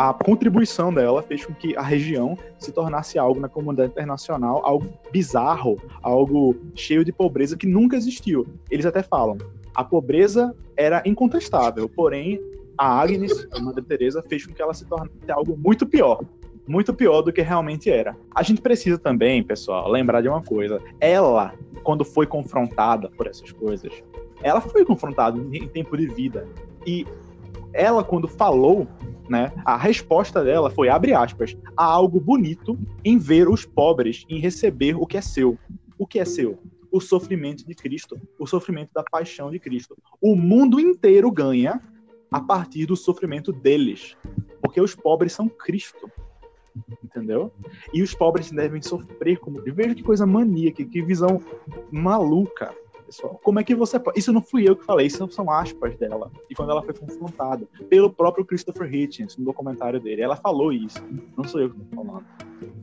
[0.00, 4.88] a contribuição dela fez com que a região se tornasse algo na comunidade internacional, algo
[5.12, 8.46] bizarro, algo cheio de pobreza que nunca existiu.
[8.70, 9.36] Eles até falam,
[9.74, 12.40] a pobreza era incontestável, porém
[12.78, 16.24] a Agnes, a Madre Teresa, fez com que ela se tornasse algo muito pior.
[16.66, 18.16] Muito pior do que realmente era.
[18.34, 20.80] A gente precisa também, pessoal, lembrar de uma coisa.
[20.98, 23.92] Ela, quando foi confrontada por essas coisas,
[24.42, 26.48] ela foi confrontada em tempo de vida.
[26.86, 27.06] E
[27.74, 28.88] ela, quando falou,
[29.30, 34.40] né, a resposta dela foi, abre aspas, há algo bonito em ver os pobres, em
[34.40, 35.56] receber o que é seu.
[35.96, 36.58] O que é seu?
[36.90, 39.96] O sofrimento de Cristo, o sofrimento da paixão de Cristo.
[40.20, 41.80] O mundo inteiro ganha
[42.28, 44.16] a partir do sofrimento deles.
[44.60, 46.10] Porque os pobres são Cristo.
[47.04, 47.52] Entendeu?
[47.94, 49.62] E os pobres devem sofrer como.
[49.62, 51.40] Veja que coisa maníaca, que visão
[51.90, 52.74] maluca,
[53.10, 53.40] pessoal.
[53.42, 54.00] Como é que você.
[54.14, 56.30] Isso não fui eu que falei, isso são aspas dela.
[56.48, 60.98] E quando ela foi confrontada pelo próprio Christopher Hitchens, no documentário dele, ela falou isso.
[61.36, 62.24] Não sou eu que estou falando.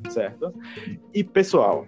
[0.09, 0.53] Certo?
[1.13, 1.85] E, pessoal,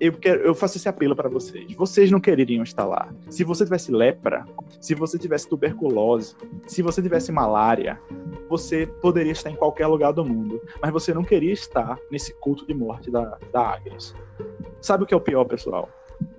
[0.00, 1.74] eu, quero, eu faço esse apelo para vocês.
[1.74, 3.12] Vocês não quereriam estar lá.
[3.28, 4.44] Se você tivesse lepra,
[4.80, 6.34] se você tivesse tuberculose,
[6.66, 8.00] se você tivesse malária,
[8.48, 10.60] você poderia estar em qualquer lugar do mundo.
[10.80, 14.14] Mas você não queria estar nesse culto de morte da, da Agnes.
[14.80, 15.88] Sabe o que é o pior, pessoal?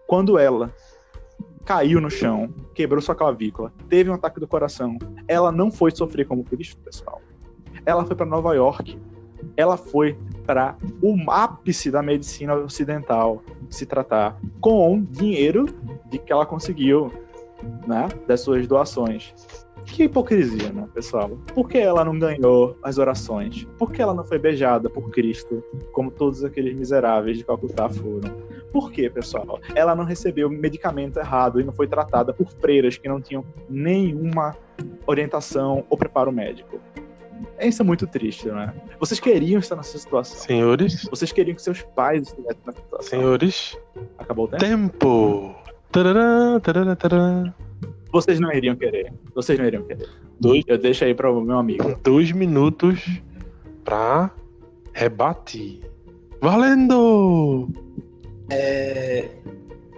[0.05, 0.73] Quando ela
[1.65, 4.97] caiu no chão, quebrou sua clavícula, teve um ataque do coração,
[5.28, 7.21] ela não foi sofrer como Cristo, pessoal.
[7.86, 8.97] Ela foi para Nova York
[9.58, 15.65] ela foi para o ápice da medicina ocidental se tratar com dinheiro
[16.10, 17.12] de que ela conseguiu,
[17.88, 19.34] né, das suas doações.
[19.86, 21.32] Que hipocrisia, né, pessoal?
[21.54, 23.67] Por que ela não ganhou as orações?
[23.78, 28.34] Por que ela não foi beijada por Cristo, como todos aqueles miseráveis de Calcutá foram?
[28.73, 29.59] Por que, pessoal?
[29.75, 34.57] Ela não recebeu medicamento errado e não foi tratada por freiras que não tinham nenhuma
[35.05, 36.79] orientação ou preparo médico.
[37.62, 38.73] Isso é muito triste, né?
[38.99, 40.38] Vocês queriam estar nessa situação.
[40.38, 41.07] Senhores.
[41.09, 43.07] Vocês queriam que seus pais estivessem nessa situação.
[43.19, 43.77] Senhores.
[44.17, 44.63] Acabou o tempo?
[44.63, 45.55] Tempo.
[45.91, 47.53] Tarará, tarará, tarará.
[48.12, 49.13] Vocês não iriam querer.
[49.36, 50.09] Vocês não iriam querer.
[50.39, 51.95] Dois, Eu deixo aí para o meu amigo.
[52.03, 53.21] dois minutos
[53.86, 54.31] pra
[54.93, 55.79] rebater.
[56.41, 57.67] Valendo!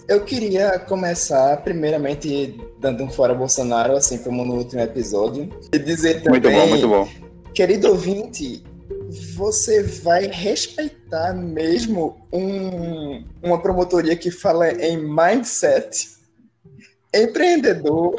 [0.07, 6.21] Eu queria começar, primeiramente, dando um fora Bolsonaro, assim como no último episódio, e dizer
[6.21, 7.09] também, Muito bom, muito bom.
[7.55, 8.63] querido ouvinte,
[9.35, 16.07] você vai respeitar mesmo um- uma promotoria que fala em mindset,
[17.13, 18.13] empreendedor,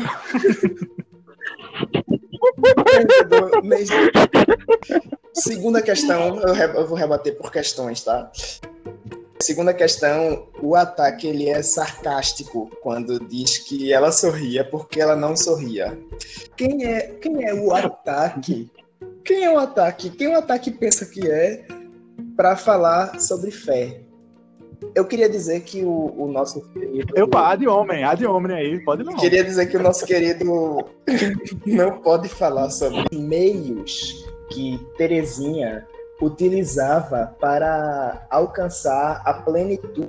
[2.58, 3.96] empreendedor mesmo.
[5.34, 8.30] Segunda questão, eu, re- eu vou rebater por questões, tá?
[9.40, 15.36] Segunda questão, o ataque ele é sarcástico quando diz que ela sorria porque ela não
[15.36, 15.98] sorria.
[16.56, 18.70] Quem é, quem é o ataque?
[19.24, 20.10] Quem é o ataque?
[20.10, 21.66] Quem o ataque pensa que é
[22.34, 24.00] para falar sobre fé?
[24.94, 27.12] Eu queria dizer que o, o nosso querido.
[27.16, 29.16] Eu, há de homem, há de homem aí, pode não.
[29.16, 30.44] Queria dizer que o nosso querido
[31.66, 35.86] não pode falar sobre meios que Terezinha
[36.20, 40.08] utilizava para alcançar a plenitude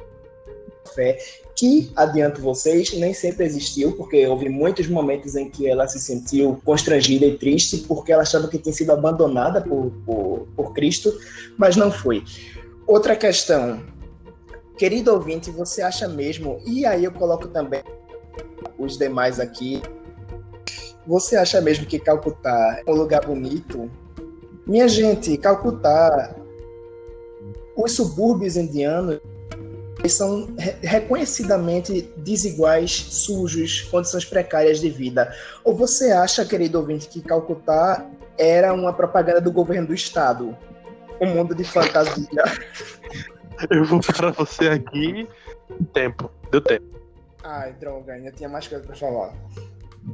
[0.85, 1.17] da fé,
[1.55, 6.61] que, adianto vocês, nem sempre existiu, porque houve muitos momentos em que ela se sentiu
[6.63, 11.11] constrangida e triste, porque ela achava que tinha sido abandonada por, por, por Cristo,
[11.57, 12.23] mas não foi.
[12.85, 13.83] Outra questão,
[14.77, 17.83] querido ouvinte, você acha mesmo, e aí eu coloco também
[18.77, 19.81] os demais aqui.
[21.05, 23.89] Você acha mesmo que Calcutá é um lugar bonito?
[24.67, 26.35] Minha gente, Calcutá,
[27.75, 29.19] os subúrbios indianos
[30.09, 35.33] são re- reconhecidamente desiguais, sujos, condições precárias de vida.
[35.63, 38.05] Ou você acha, querido ouvinte, que Calcutá
[38.37, 40.55] era uma propaganda do governo do estado?
[41.19, 42.27] Um mundo de fantasia.
[43.71, 45.27] Eu vou para você aqui.
[45.93, 46.29] Tempo.
[46.51, 46.85] Deu tempo.
[47.43, 49.33] Ai, droga, ainda tinha mais coisa pra falar.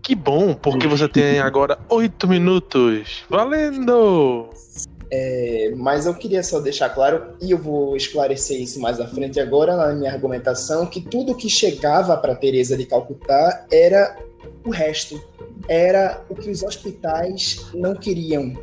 [0.01, 3.23] Que bom, porque você tem agora oito minutos.
[3.29, 4.49] Valendo!
[5.11, 9.39] É, mas eu queria só deixar claro, e eu vou esclarecer isso mais à frente
[9.39, 14.17] agora na minha argumentação, que tudo que chegava para Teresa de Calcutá era
[14.65, 15.23] o resto,
[15.67, 18.53] era o que os hospitais não queriam.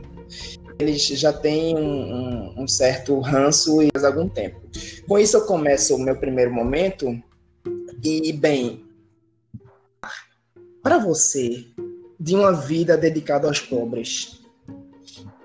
[0.76, 1.82] Eles já têm um,
[2.58, 4.60] um, um certo ranço há algum tempo.
[5.06, 7.16] Com isso eu começo o meu primeiro momento
[8.02, 8.82] e, bem,
[10.82, 11.64] para você,
[12.18, 14.42] de uma vida dedicada aos pobres,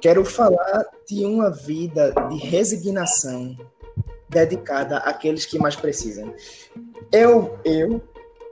[0.02, 3.56] quero falar de uma vida de resignação
[4.30, 6.34] dedicada àqueles que mais precisam.
[7.12, 8.02] Eu, eu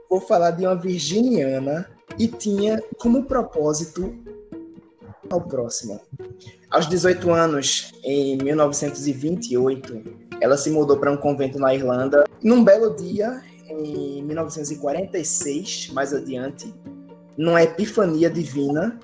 [0.08, 4.14] vou falar de uma virginiana e tinha como propósito
[5.30, 6.00] ao próximo.
[6.70, 10.02] Aos 18 anos, em 1928,
[10.40, 12.24] ela se mudou para um convento na Irlanda.
[12.42, 13.42] Num belo dia,
[13.80, 16.72] em 1946, mais adiante,
[17.36, 18.98] numa epifania divina.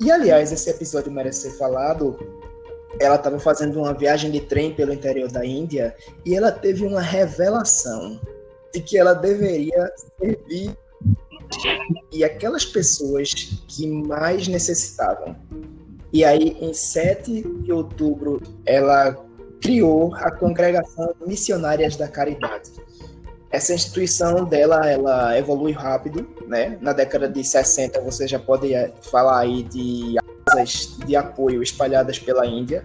[0.00, 2.18] E aliás, esse episódio merece ser falado.
[3.00, 7.00] Ela estava fazendo uma viagem de trem pelo interior da Índia e ela teve uma
[7.00, 8.18] revelação
[8.72, 10.76] de que ela deveria servir
[12.10, 13.32] e aquelas pessoas
[13.68, 15.36] que mais necessitavam.
[16.12, 19.16] E aí, em 7 de outubro, ela
[19.60, 22.70] criou a Congregação Missionárias da Caridade
[23.50, 26.78] essa instituição dela, ela evolui rápido, né?
[26.80, 32.18] Na década de 60 você já pode eh, falar aí de asas de apoio espalhadas
[32.18, 32.84] pela Índia.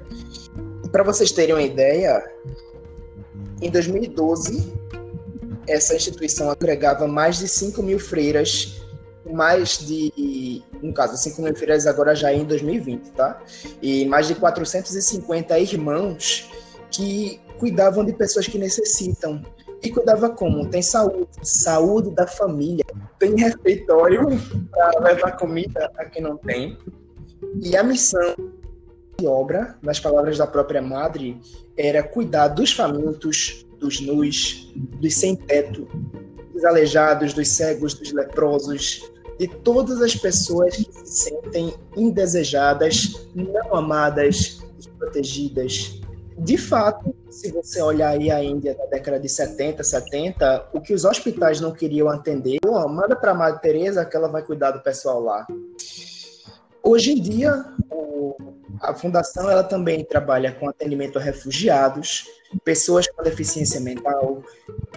[0.91, 2.23] Para vocês terem uma ideia,
[3.61, 4.81] em 2012
[5.67, 8.81] essa instituição agregava mais de 5 mil freiras,
[9.31, 13.41] mais de, no caso, 5 mil freiras agora já é em 2020, tá?
[13.81, 16.49] E mais de 450 irmãos
[16.89, 19.41] que cuidavam de pessoas que necessitam,
[19.83, 20.67] e cuidava como?
[20.69, 22.85] Tem saúde, saúde da família,
[23.17, 24.27] tem refeitório
[24.71, 26.77] para levar comida a quem não tem.
[27.61, 28.35] E a missão
[29.17, 31.39] de obra, nas palavras da própria madre,
[31.77, 35.87] era cuidar dos famintos, dos nus, dos sem teto,
[36.53, 43.75] dos aleijados, dos cegos, dos leprosos, de todas as pessoas que se sentem indesejadas, não
[43.75, 46.00] amadas, desprotegidas,
[46.43, 50.91] de fato, se você olhar aí a Índia da década de 70, 70, o que
[50.91, 54.71] os hospitais não queriam atender, oh, manda para a Madre Teresa que ela vai cuidar
[54.71, 55.45] do pessoal lá.
[56.81, 57.63] Hoje em dia,
[58.81, 62.25] a fundação ela também trabalha com atendimento a refugiados,
[62.65, 64.43] pessoas com deficiência mental,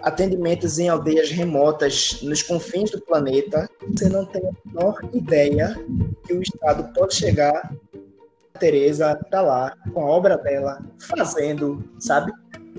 [0.01, 3.69] atendimentos em aldeias remotas nos confins do planeta.
[3.91, 5.79] Você não tem a menor ideia
[6.27, 7.71] que o Estado pode chegar
[8.59, 12.33] Teresa tá lá com a obra dela, fazendo, sabe?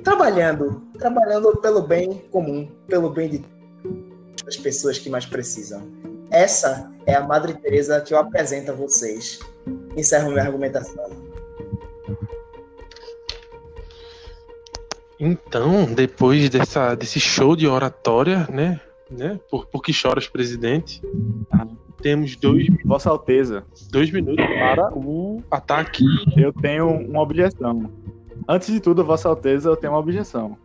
[0.03, 3.45] Trabalhando, trabalhando pelo bem comum, pelo bem de
[4.47, 5.81] as pessoas que mais precisam.
[6.31, 9.39] Essa é a Madre Teresa que eu apresento a vocês.
[9.97, 11.09] Encerro minha argumentação.
[15.19, 18.79] Então, depois dessa, desse show de oratória, né?
[19.09, 21.01] né por, por que choras, presidente?
[22.05, 26.03] Temos dois, Vossa Alteza, dois minutos para o ataque.
[26.37, 27.89] eu tenho uma objeção.
[28.47, 30.55] Antes de tudo, Vossa Alteza, eu tenho uma objeção.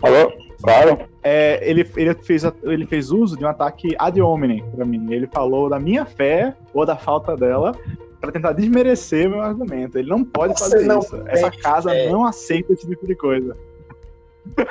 [0.00, 0.32] Alô?
[0.62, 0.96] Claro.
[1.24, 5.12] É, ele, ele, fez, ele fez uso de um ataque ad hominem pra mim.
[5.12, 7.72] Ele falou da minha fé ou da falta dela
[8.20, 9.98] para tentar desmerecer meu argumento.
[9.98, 11.16] Ele não pode Você fazer não isso.
[11.16, 12.08] tem Essa casa fé.
[12.12, 13.56] não aceita esse tipo de coisa.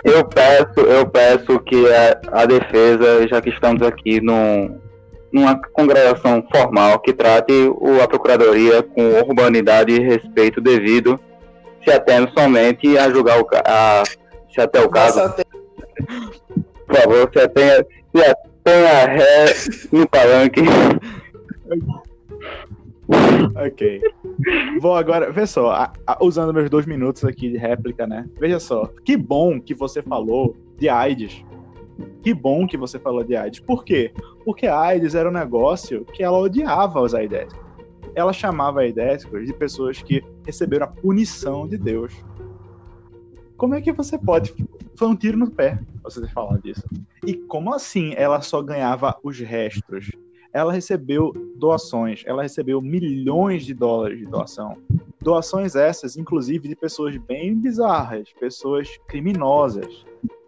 [0.06, 4.80] Eu peço, eu peço que a, a defesa, já que estamos aqui num,
[5.38, 11.20] numa congregação formal, que trate o, a procuradoria com urbanidade e respeito devido,
[11.84, 14.04] se atendo somente a julgar o a,
[14.54, 15.22] se até o caso,
[16.88, 19.46] por favor, se atenha, se atenha ré
[19.92, 20.62] no palanque.
[23.66, 24.02] Ok.
[24.82, 28.26] Vou agora, vê só, a- a- usando meus dois minutos aqui de réplica, né?
[28.40, 31.44] Veja só, que bom que você falou de AIDS.
[32.22, 33.60] Que bom que você falou de AIDS.
[33.60, 34.14] Por quê?
[34.44, 37.66] Porque a AIDS era um negócio que ela odiava os aidéticos.
[38.16, 42.14] Ela chamava aidéticos de pessoas que receberam a punição de Deus.
[43.56, 44.54] Como é que você pode.
[44.96, 46.84] Foi um tiro no pé você ter falado disso.
[47.26, 50.12] E como assim ela só ganhava os restos?
[50.58, 54.78] ela recebeu doações, ela recebeu milhões de dólares de doação.
[55.22, 60.06] Doações essas, inclusive, de pessoas bem bizarras, pessoas criminosas.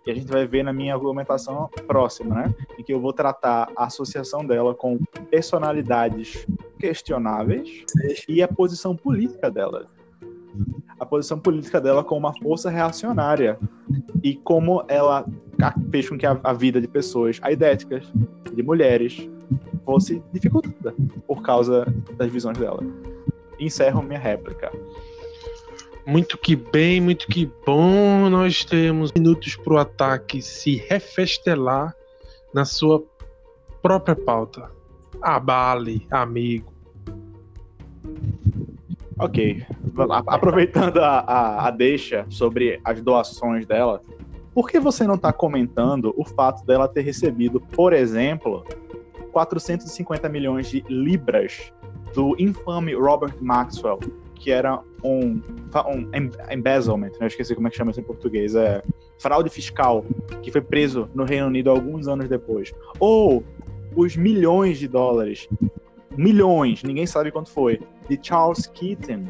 [0.10, 2.56] Que a gente vai ver na minha argumentação próxima, né?
[2.80, 4.98] Em que eu vou tratar a associação dela com
[5.30, 6.48] personalidades
[6.80, 7.86] questionáveis
[8.28, 9.86] e a posição política dela.
[11.00, 13.60] A posição política dela como uma força reacionária
[14.24, 15.28] e como ela
[15.92, 18.12] fez com que a, a vida de pessoas aidéticas,
[18.52, 19.30] de mulheres,
[19.86, 20.96] fosse dificultada
[21.28, 21.86] por causa
[22.18, 22.84] das visões dela.
[23.60, 24.72] Encerro minha réplica.
[26.06, 28.30] Muito que bem, muito que bom.
[28.30, 31.96] Nós temos minutos para o ataque se refestelar
[32.54, 33.04] na sua
[33.82, 34.72] própria pauta.
[35.22, 36.74] Abale, amigo.
[39.20, 39.66] Ok.
[40.28, 44.02] Aproveitando a, a, a deixa sobre as doações dela,
[44.54, 48.66] por que você não está comentando o fato dela ter recebido, por exemplo,
[49.32, 51.72] 450 milhões de libras
[52.14, 54.00] do infame Robert Maxwell,
[54.40, 55.42] que era um,
[55.92, 56.10] um
[56.50, 57.18] embezzlement, né?
[57.22, 58.82] eu esqueci como é que chama isso em português, é
[59.20, 60.04] fraude fiscal,
[60.42, 62.74] que foi preso no Reino Unido alguns anos depois.
[63.00, 63.44] Ou
[63.96, 65.48] os milhões de dólares,
[66.18, 69.26] milhões, ninguém sabe quanto foi, de Charles Keaton,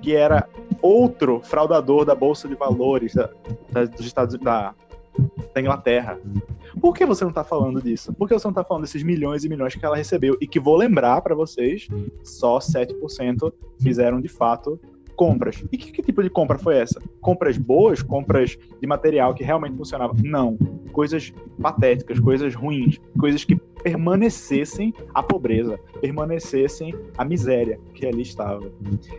[0.00, 0.48] que era
[0.80, 3.30] outro fraudador da Bolsa de Valores da,
[3.70, 4.74] da, dos Estados da,
[5.54, 6.18] da Inglaterra.
[6.80, 8.12] Por que você não está falando disso?
[8.12, 10.36] Por que você não está falando desses milhões e milhões que ela recebeu?
[10.40, 11.88] E que vou lembrar para vocês,
[12.22, 14.80] só 7% fizeram de fato
[15.18, 15.64] compras.
[15.72, 17.02] E que, que, tipo de compra foi essa?
[17.20, 18.00] Compras boas?
[18.00, 20.14] Compras de material que realmente funcionava?
[20.22, 20.56] Não.
[20.92, 28.70] Coisas patéticas, coisas ruins, coisas que permanecessem a pobreza, permanecessem a miséria que ali estava.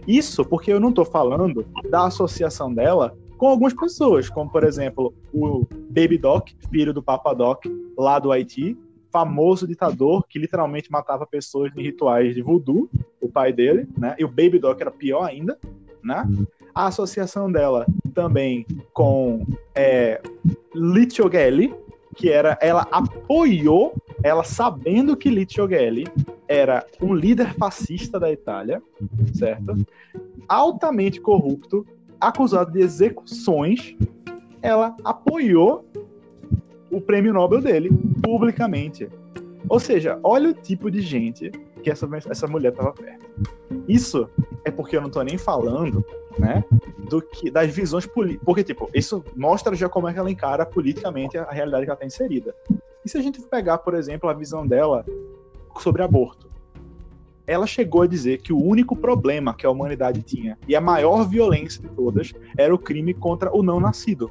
[0.07, 5.13] Isso porque eu não estou falando da associação dela com algumas pessoas, como por exemplo
[5.33, 7.63] o Baby Doc, filho do Papa Doc,
[7.97, 8.77] lá do Haiti,
[9.09, 12.89] famoso ditador que literalmente matava pessoas em rituais de voodoo,
[13.21, 14.13] o pai dele, né?
[14.19, 15.57] E o Baby Doc era pior ainda,
[16.03, 16.27] né?
[16.75, 20.21] A associação dela também com é,
[20.75, 21.73] Lichoghelli,
[22.17, 26.05] que era, ela apoiou, ela sabendo que Lichoghelli
[26.45, 28.83] era um líder fascista da Itália,
[29.33, 29.77] certo?
[30.47, 31.85] Altamente corrupto,
[32.19, 33.95] acusado de execuções,
[34.61, 35.85] ela apoiou
[36.91, 37.89] o prêmio Nobel dele
[38.21, 39.09] publicamente.
[39.67, 41.51] Ou seja, olha o tipo de gente
[41.83, 43.25] que essa, essa mulher estava perto.
[43.87, 44.29] Isso
[44.65, 46.03] é porque eu não estou nem falando,
[46.37, 46.63] né,
[47.09, 50.65] do que das visões políticas, porque tipo, isso mostra já como é que ela encara
[50.65, 52.53] politicamente a realidade que ela está inserida.
[53.03, 55.05] E se a gente pegar, por exemplo, a visão dela
[55.79, 56.48] sobre aborto,
[57.49, 61.27] ela chegou a dizer que o único problema que a humanidade tinha e a maior
[61.27, 64.29] violência de todas era o crime contra o não nascido.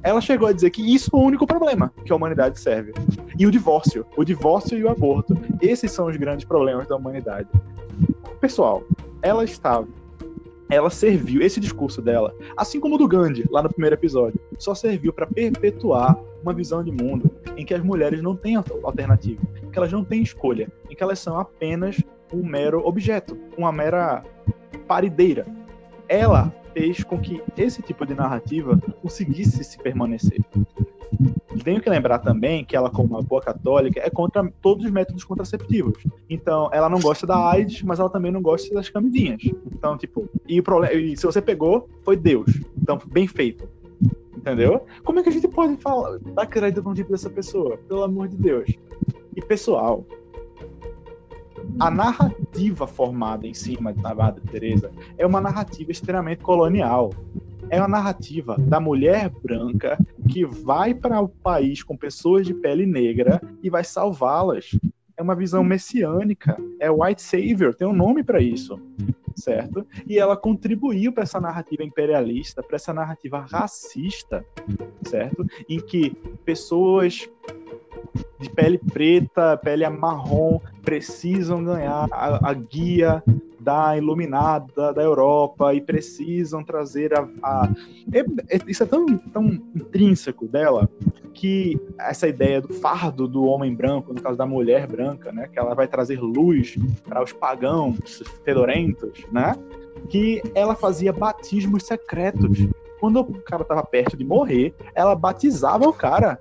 [0.00, 2.92] Ela chegou a dizer que isso é o único problema que a humanidade serve.
[3.36, 4.06] E o divórcio.
[4.16, 5.36] O divórcio e o aborto.
[5.60, 7.48] Esses são os grandes problemas da humanidade.
[8.40, 8.84] Pessoal,
[9.22, 9.88] ela estava.
[10.70, 14.72] Ela serviu, esse discurso dela, assim como o do Gandhi, lá no primeiro episódio, só
[14.72, 19.68] serviu para perpetuar uma visão de mundo em que as mulheres não têm alternativa, em
[19.68, 22.00] que elas não têm escolha, em que elas são apenas
[22.32, 24.24] um mero objeto, uma mera
[24.86, 25.46] parideira.
[26.08, 30.40] Ela fez com que esse tipo de narrativa conseguisse se permanecer.
[31.62, 35.24] Tenho que lembrar também que ela, como uma boa católica, é contra todos os métodos
[35.24, 36.02] contraceptivos.
[36.28, 39.42] Então, ela não gosta da AIDS, mas ela também não gosta das camisinhas.
[39.66, 42.50] Então, tipo, e o problema, e se você pegou, foi Deus.
[42.80, 43.68] Então, bem feito.
[44.34, 44.86] Entendeu?
[45.04, 47.76] Como é que a gente pode falar, dar crédito a um tipo dessa pessoa?
[47.76, 48.74] Pelo amor de Deus.
[49.36, 50.04] E pessoal,
[51.78, 57.12] a narrativa formada em cima da Madre Teresa é uma narrativa extremamente colonial.
[57.68, 59.96] É uma narrativa da mulher branca
[60.28, 64.70] que vai para o país com pessoas de pele negra e vai salvá-las.
[65.20, 68.80] É uma visão messiânica, é white savior, tem um nome para isso,
[69.36, 69.86] certo?
[70.08, 74.42] E ela contribuiu para essa narrativa imperialista, para essa narrativa racista,
[75.02, 75.44] certo?
[75.68, 76.12] Em que
[76.42, 77.28] pessoas
[78.38, 83.22] de pele preta, pele marrom, precisam ganhar a, a guia
[83.60, 87.28] da iluminada da Europa e precisam trazer a.
[87.42, 87.68] a...
[88.12, 88.20] É,
[88.56, 90.88] é, isso é tão, tão intrínseco dela
[91.32, 95.58] que essa ideia do fardo do homem branco, no caso da mulher branca, né, que
[95.58, 96.76] ela vai trazer luz
[97.08, 99.54] para os pagãos fedorentos, né,
[100.08, 102.58] que ela fazia batismos secretos.
[102.98, 106.38] Quando o cara estava perto de morrer, ela batizava o cara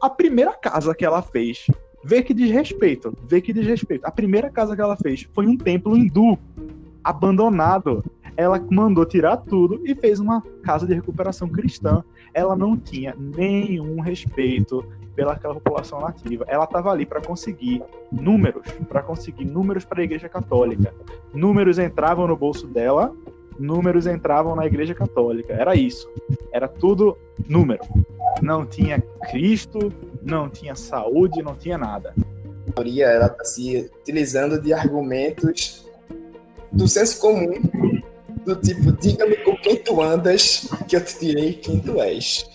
[0.00, 1.66] a primeira casa que ela fez,
[2.04, 4.06] vê que desrespeito, vê que desrespeito.
[4.06, 6.38] A primeira casa que ela fez foi um templo hindu
[7.02, 8.04] abandonado.
[8.36, 12.02] Ela mandou tirar tudo e fez uma casa de recuperação cristã.
[12.32, 14.84] Ela não tinha nenhum respeito
[15.14, 16.44] pelaquela população nativa.
[16.48, 20.94] Ela estava ali para conseguir números, para conseguir números para a Igreja Católica.
[21.34, 23.14] Números entravam no bolso dela,
[23.58, 25.52] números entravam na Igreja Católica.
[25.52, 26.08] Era isso.
[26.50, 27.84] Era tudo número
[28.42, 29.00] não tinha
[29.30, 29.92] Cristo,
[30.24, 32.14] não tinha saúde, não tinha nada.
[32.68, 35.86] A teoria ela está se utilizando de argumentos
[36.70, 37.60] do senso comum,
[38.44, 42.48] do tipo, diga-me com quem tu andas, que eu te direi quem tu és.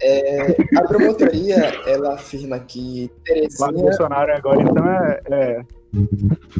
[0.00, 1.56] É, a promotoria,
[1.86, 3.72] ela afirma que Terezinha...
[3.72, 5.62] Bolsonaro agora, então, é, é,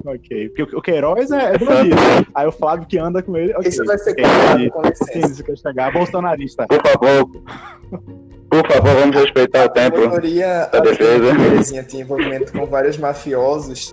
[0.04, 0.50] Ok.
[0.50, 1.96] Porque o Queiroz é, é bandido.
[2.34, 3.54] Aí o Flávio que anda com ele.
[3.54, 3.68] Okay.
[3.70, 5.18] Isso vai ser cortado, com licença.
[5.18, 5.92] Entendi, quer chegar.
[5.92, 6.66] Bolsonarista.
[6.66, 7.42] Por favor.
[8.62, 9.96] Por favor, vamos respeitar o A tempo.
[9.96, 11.36] promotoria da defesa.
[11.36, 13.92] Terezinha tinha envolvimento com vários mafiosos,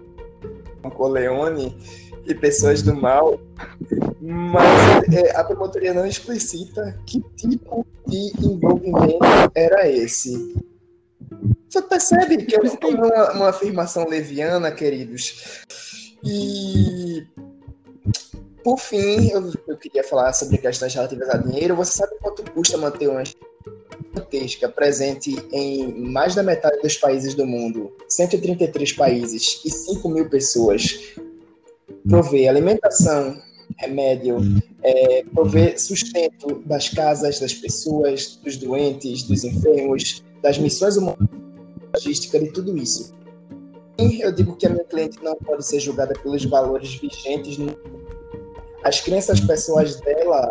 [0.84, 1.76] com Coleone
[2.28, 3.39] e pessoas do mal,
[4.22, 9.17] mas é, a promotoria não explicita que tipo de envolvimento
[9.55, 10.55] era esse.
[11.67, 15.63] Você percebe que é uma, uma afirmação leviana, queridos.
[16.24, 17.26] E
[18.63, 21.76] por fim, eu, eu queria falar sobre questões relativas a dinheiro.
[21.76, 23.24] Você sabe quanto custa manter uma
[24.04, 30.30] gigantesca presente em mais da metade dos países do mundo, 133 países e 5 mil
[30.30, 31.16] pessoas.
[32.08, 33.39] Prover alimentação,
[33.78, 34.38] remédio,
[34.84, 41.28] é, prover sustento das casas das pessoas, dos doentes, dos enfermos, das missões humanas,
[41.93, 43.14] logística de tudo isso.
[44.00, 47.58] E eu digo que a minha cliente não pode ser julgada pelos valores vigentes.
[47.58, 47.76] no-
[48.84, 50.50] As crenças pessoais dela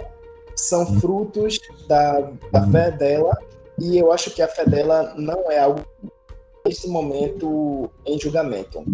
[0.58, 3.36] são frutos da, da fé dela
[3.78, 5.80] e eu acho que a fé dela não é algo
[6.66, 8.84] neste momento em julgamento.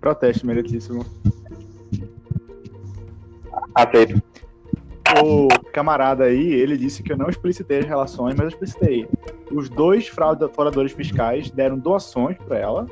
[0.00, 1.04] Protesto, meritíssimo.
[3.74, 4.22] Aceito.
[5.22, 9.08] O camarada aí, ele disse que eu não explicitei as relações, mas eu explicitei.
[9.50, 12.86] Os dois fraudadoradores fiscais deram doações para ela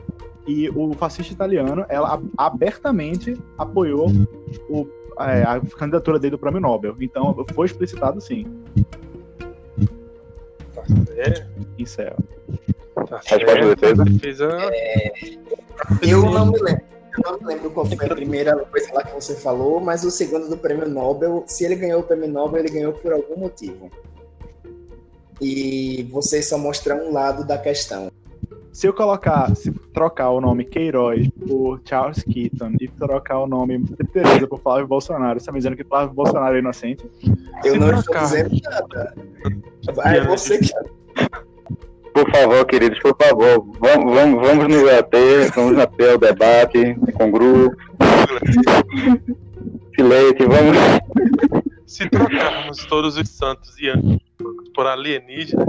[0.47, 4.09] e o fascista italiano, ela ab- abertamente apoiou
[4.69, 4.87] o-
[5.21, 6.97] é, a candidatura dele do prêmio Nobel.
[7.01, 8.47] Então, foi explicitado sim.
[11.17, 11.45] É, tá
[12.95, 13.75] Resposta da certo.
[13.75, 14.05] defesa?
[14.05, 14.49] Defesa.
[16.03, 16.95] Eu não me lembro.
[17.17, 20.11] Eu não me lembro qual foi a primeira coisa lá que você falou, mas o
[20.11, 23.89] segundo do prêmio Nobel, se ele ganhou o prêmio Nobel, ele ganhou por algum motivo.
[25.41, 28.11] E vocês só mostram um lado da questão.
[28.75, 33.85] Se eu colocar, se trocar o nome Queiroz por Charles Keaton e trocar o nome
[34.12, 37.09] Tereza por Flávio Bolsonaro, você tá me dizendo que Flávio Bolsonaro é inocente?
[37.64, 38.25] Eu Se não trocar.
[38.25, 39.14] estou dizendo nada.
[40.05, 40.72] É você que
[42.12, 47.31] Por favor, queridos, por favor, vamos, vamos, vamos nos ater, vamos ater ao debate com
[47.31, 47.77] grupo,
[49.95, 50.77] silete, vamos.
[51.87, 54.18] Se trocarmos todos os santos e anjos
[54.75, 55.68] por alienígenas,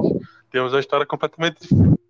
[0.52, 2.05] temos uma história completamente diferente.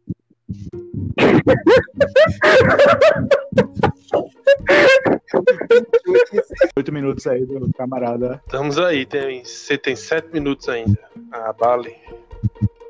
[6.75, 8.41] Oito minutos aí do camarada.
[8.45, 10.99] Estamos aí, tem, você tem sete minutos ainda.
[11.31, 11.95] Ah, Bali.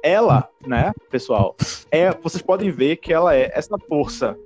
[0.01, 1.55] Ela, né, pessoal,
[1.89, 4.37] é, vocês podem ver que ela é essa força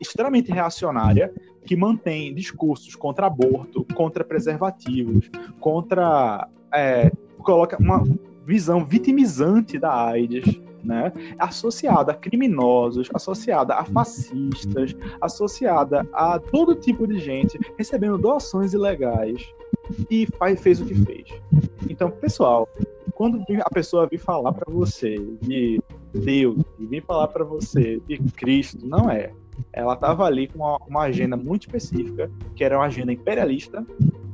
[0.00, 1.32] extremamente reacionária
[1.64, 8.02] que mantém discursos contra aborto, contra preservativos, contra é, coloca uma
[8.44, 17.06] visão vitimizante da AIDS, né, associada a criminosos, associada a fascistas, associada a todo tipo
[17.06, 19.52] de gente recebendo doações ilegais
[20.10, 21.28] e faz, fez o que fez.
[21.88, 22.68] Então, pessoal,
[23.14, 25.80] quando a pessoa vir falar para você de
[26.12, 29.32] Deus, vir falar para você de Cristo, não é.
[29.72, 33.84] Ela estava ali com uma, uma agenda muito específica, que era uma agenda imperialista,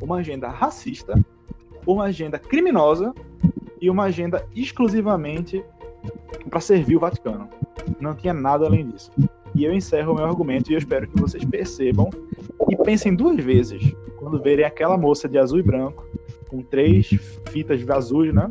[0.00, 1.14] uma agenda racista,
[1.86, 3.14] uma agenda criminosa
[3.80, 5.64] e uma agenda exclusivamente
[6.48, 7.48] para servir o Vaticano.
[8.00, 9.10] Não tinha nada além disso.
[9.54, 12.10] E eu encerro o meu argumento e eu espero que vocês percebam
[12.68, 16.06] e pensem duas vezes quando verem aquela moça de azul e branco
[16.48, 17.08] com três
[17.50, 18.50] fitas azuis, né?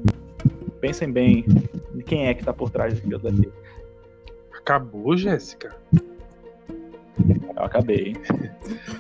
[0.80, 1.46] Pensem bem
[1.94, 3.52] de quem é que tá por trás daquilo dali.
[4.54, 5.76] Acabou, Jéssica.
[7.56, 8.16] Eu acabei.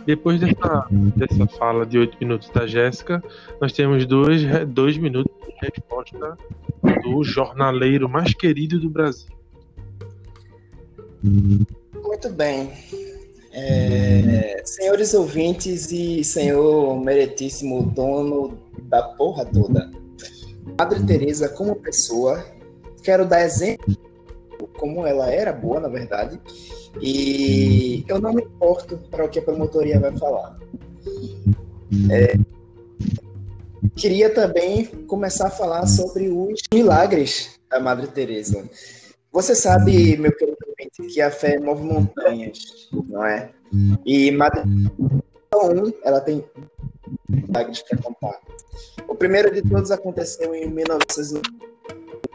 [0.05, 3.23] Depois dessa, dessa fala de oito minutos da Jéssica,
[3.59, 6.37] nós temos dois, dois minutos de resposta
[7.01, 9.29] do jornaleiro mais querido do Brasil.
[11.23, 12.71] Muito bem.
[13.53, 19.91] É, senhores ouvintes e senhor meritíssimo dono da porra toda.
[20.77, 22.45] Madre Teresa como pessoa,
[23.03, 23.97] quero dar exemplo
[24.77, 26.39] como ela era boa, na verdade,
[27.01, 30.57] e eu não me importo para o que a promotoria vai falar.
[32.09, 32.37] É,
[33.95, 38.67] queria também começar a falar sobre os milagres da Madre Teresa.
[39.31, 43.49] Você sabe, meu querido ouvinte, que a fé move montanhas, não é?
[44.05, 44.61] E Madre
[45.55, 46.43] um, ela tem
[47.29, 48.39] milagres para contar.
[49.07, 51.41] O primeiro de todos aconteceu em 1900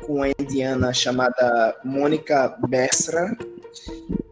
[0.07, 3.36] com uma indiana chamada Mônica Bessra.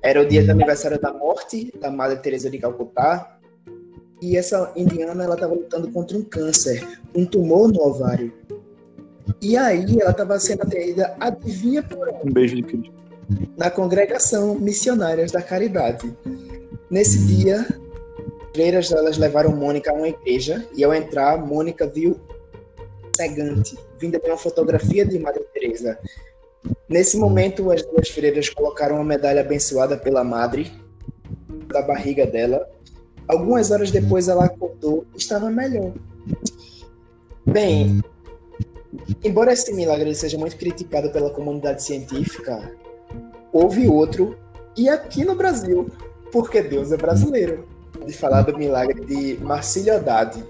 [0.02, 3.33] Era o dia do aniversário da morte da Madre Teresa de Calcutá.
[4.22, 8.32] E essa indiana ela estava lutando contra um câncer, um tumor no ovário.
[9.40, 12.28] E aí ela estava sendo atendida, adivinha por onde?
[12.28, 12.92] Um beijo de Cristo.
[13.56, 16.14] na congregação Missionárias da Caridade.
[16.90, 17.66] Nesse dia,
[18.54, 22.18] freiras elas levaram Mônica a uma igreja e ao entrar, Mônica viu
[23.16, 25.98] cegante, vinda de uma fotografia de Madre Teresa.
[26.88, 30.72] Nesse momento, as duas freiras colocaram uma medalha abençoada pela madre
[31.66, 32.68] da barriga dela.
[33.26, 35.92] Algumas horas depois, ela acordou e estava melhor.
[37.46, 38.02] Bem,
[39.22, 42.72] embora esse milagre seja muito criticado pela comunidade científica,
[43.52, 44.36] houve outro,
[44.76, 45.88] e aqui no Brasil,
[46.32, 47.66] porque Deus é brasileiro,
[48.04, 50.42] de falar do milagre de Marcílio Haddad.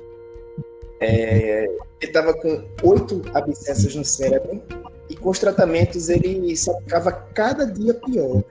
[1.01, 4.63] É, ele estava com oito abscessos no cérebro
[5.11, 8.43] e com os tratamentos ele só ficava cada dia pior.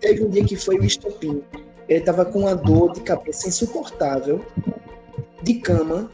[0.00, 1.42] Teve um dia que foi o estopim.
[1.90, 4.44] Ele estava com uma dor de cabeça insuportável,
[5.42, 6.08] de cama,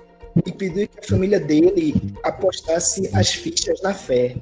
[0.45, 4.37] e pediu que a família dele apostasse as fichas na fé.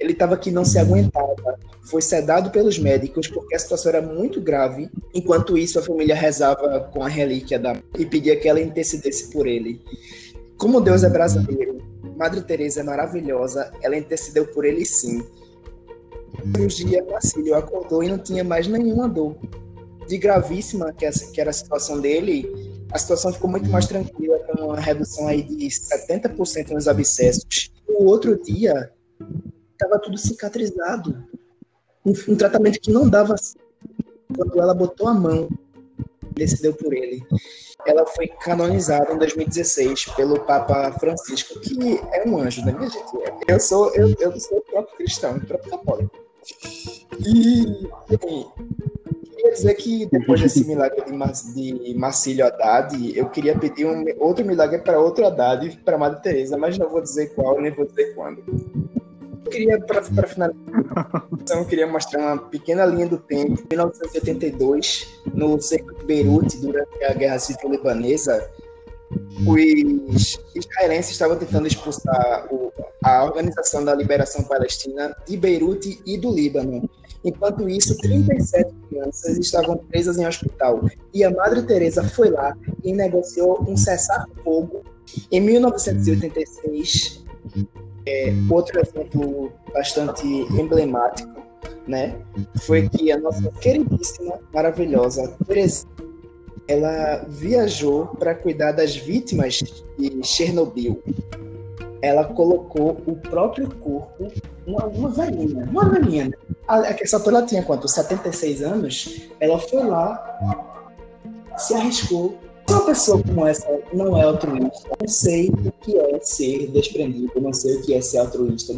[0.00, 4.40] Ele estava que não se aguentava, foi sedado pelos médicos porque a situação era muito
[4.40, 4.88] grave.
[5.14, 9.46] Enquanto isso, a família rezava com a relíquia da e pedia que ela intercedesse por
[9.46, 9.82] ele.
[10.56, 11.82] Como Deus é brasileiro,
[12.16, 15.22] Madre Teresa é maravilhosa, ela intercedeu por ele sim.
[16.44, 19.36] Um dia, Marcílio acordou e não tinha mais nenhuma dor.
[20.08, 21.04] De gravíssima que
[21.40, 22.50] era a situação dele,
[22.90, 27.70] a situação ficou muito mais tranquila, com uma redução aí de 70% nos abscessos.
[27.86, 28.90] No outro dia,
[29.72, 31.24] estava tudo cicatrizado.
[32.04, 33.34] Um, um, tratamento que não dava
[34.34, 35.48] quando ela botou a mão,
[36.32, 37.22] decidiu por ele.
[37.86, 43.06] Ela foi canonizada em 2016 pelo Papa Francisco, que é um anjo, né, minha gente?
[43.46, 46.18] Eu sou, eu, eu sou o próprio cristão, o próprio católico.
[47.26, 48.46] E, enfim,
[49.38, 54.04] queria dizer que depois desse milagre de, Mar de Marcílio Haddad, eu queria pedir um
[54.18, 57.86] outro milagre para outro Haddad, para Madre Teresa, mas não vou dizer qual, nem vou
[57.86, 58.42] dizer quando.
[59.44, 63.62] Eu queria, para finalizar, eu queria mostrar uma pequena linha do tempo.
[63.62, 68.50] Em 1982, no cerco de Beirute, durante a Guerra Civil Libanesa,
[69.46, 72.70] os israelenses estavam tentando expulsar o,
[73.02, 76.88] a Organização da Liberação Palestina de Beirute e do Líbano.
[77.24, 80.88] Enquanto isso, 37 crianças estavam presas em hospital.
[81.12, 84.82] E a Madre Teresa foi lá e negociou um cessar-fogo.
[85.30, 87.24] Em 1986,
[88.06, 91.38] é, outro exemplo bastante emblemático,
[91.86, 92.14] né,
[92.60, 95.86] foi que a nossa queridíssima, maravilhosa Teresa,
[96.68, 99.62] ela viajou para cuidar das vítimas
[99.98, 101.02] de Chernobyl
[102.00, 104.28] ela colocou o próprio corpo,
[104.66, 106.36] uma, uma velhinha, uma velhinha, né?
[107.00, 107.88] Essa ela tinha quanto?
[107.88, 109.28] 76 anos?
[109.40, 110.76] Ela foi lá,
[111.56, 112.38] se arriscou.
[112.66, 117.40] Se uma pessoa como essa não é altruísta, não sei o que é ser desprendido,
[117.40, 118.74] não sei o que é ser altruísta,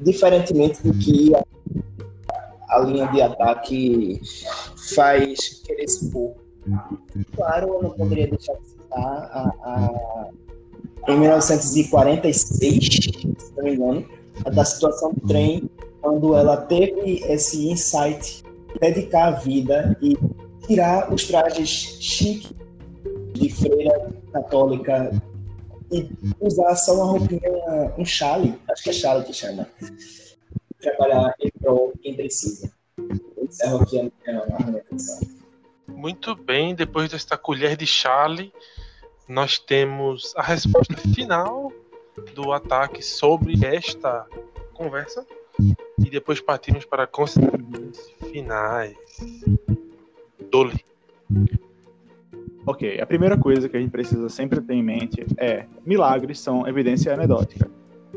[0.00, 1.44] diferentemente do que a,
[2.70, 4.20] a linha de ataque
[4.94, 6.34] faz querer expor.
[7.36, 10.30] Claro, eu não poderia deixar de citar a, a
[11.08, 14.08] em 1946, se não me engano,
[14.52, 15.68] da situação do trem,
[16.00, 18.42] quando ela teve esse insight,
[18.80, 20.16] dedicar a vida e
[20.66, 22.52] tirar os trajes chiques
[23.34, 25.10] de freira católica
[25.90, 26.08] e
[26.40, 27.40] usar só uma roupinha,
[27.98, 29.66] um chale, acho que é chale que chama,
[30.80, 32.70] trabalhar em prol quem precisa.
[33.42, 35.20] Encerro aqui a minha argumentação.
[35.88, 38.52] Muito bem, depois desta colher de chale,
[39.30, 41.72] nós temos a resposta final
[42.34, 44.26] do ataque sobre esta
[44.74, 45.24] conversa
[45.98, 48.96] e depois partimos para considerações finais.
[50.50, 50.84] Dole.
[52.66, 56.66] Ok, a primeira coisa que a gente precisa sempre ter em mente é milagres são
[56.66, 57.70] evidência anedótica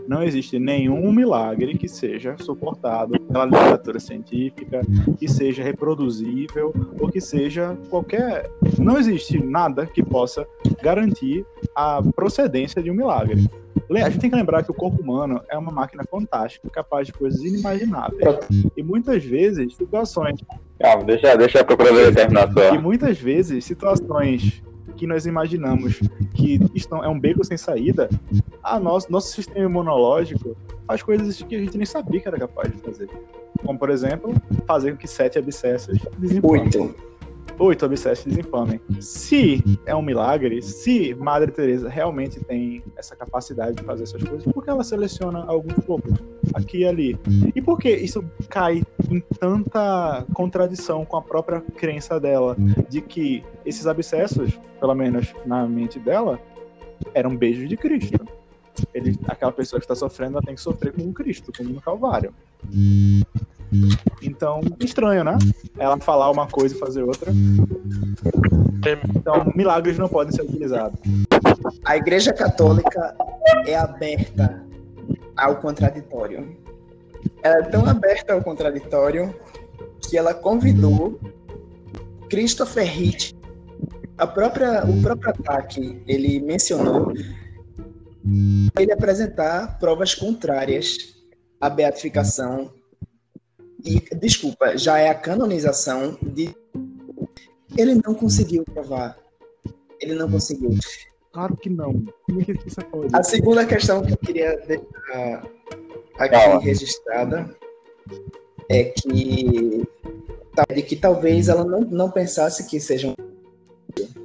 [0.08, 4.82] não existe nenhum milagre que seja suportado pela literatura científica,
[5.18, 8.50] que seja reproduzível ou que seja qualquer.
[8.78, 10.46] Não existe nada que possa
[10.82, 11.46] garantir
[11.76, 13.50] a procedência de um milagre.
[13.90, 17.14] A gente tem que lembrar que o corpo humano é uma máquina fantástica, capaz de
[17.14, 18.40] coisas inimagináveis.
[18.76, 20.40] E muitas vezes, situações.
[20.80, 22.74] Calma, deixa, deixa a procuradora terminar só.
[22.74, 24.64] E muitas vezes, situações
[24.96, 26.00] que nós imaginamos
[26.34, 28.10] que estão, é um beco sem saída,
[28.64, 30.56] a nosso, nosso sistema imunológico
[30.88, 33.10] faz coisas que a gente nem sabia que era capaz de fazer.
[33.66, 34.34] Como, por exemplo,
[34.68, 36.64] fazer com que sete abscessos desinflamem.
[36.64, 37.13] Oito.
[37.60, 38.82] Oito abscessos desinflamem.
[39.00, 44.52] Se é um milagre, se Madre Teresa realmente tem essa capacidade de fazer essas coisas,
[44.52, 46.14] por que ela seleciona alguns poucos
[46.54, 47.20] aqui e ali?
[47.56, 52.56] E por que isso cai em tanta contradição com a própria crença dela
[52.90, 56.40] de que esses abscessos, pelo menos na mente dela,
[57.14, 58.20] eram beijos de Cristo?
[58.94, 61.82] Ele, aquela pessoa que está sofrendo, ela tem que sofrer como um Cristo, como no
[61.82, 62.34] Calvário.
[64.22, 65.38] Então, estranho, né?
[65.78, 67.32] Ela falar uma coisa e fazer outra.
[69.16, 71.00] Então, milagres não podem ser utilizados.
[71.86, 73.16] A Igreja Católica
[73.66, 74.64] é aberta
[75.36, 76.58] ao contraditório.
[77.42, 79.34] Ela é tão aberta ao contraditório
[80.02, 81.20] que ela convidou
[82.30, 83.34] Christopher Hitch.
[84.18, 87.14] A própria, o próprio ataque, ele mencionou
[88.80, 91.16] ele apresentar provas contrárias
[91.60, 92.72] à beatificação
[93.84, 96.56] e, desculpa, já é a canonização de
[97.78, 99.18] ele não conseguiu provar.
[100.00, 100.72] Ele não conseguiu.
[101.32, 102.06] Claro que não.
[102.26, 103.16] Como é que isso pode?
[103.16, 105.44] A segunda questão que eu queria deixar
[106.18, 106.60] aqui Fala.
[106.62, 107.58] registrada
[108.70, 109.84] é que,
[110.56, 113.16] tá, de que talvez ela não, não pensasse que seja um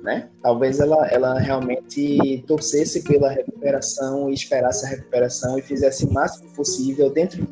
[0.02, 0.30] né?
[0.42, 6.50] Talvez ela, ela realmente torcesse pela recuperação e esperasse a recuperação e fizesse o máximo
[6.54, 7.46] possível dentro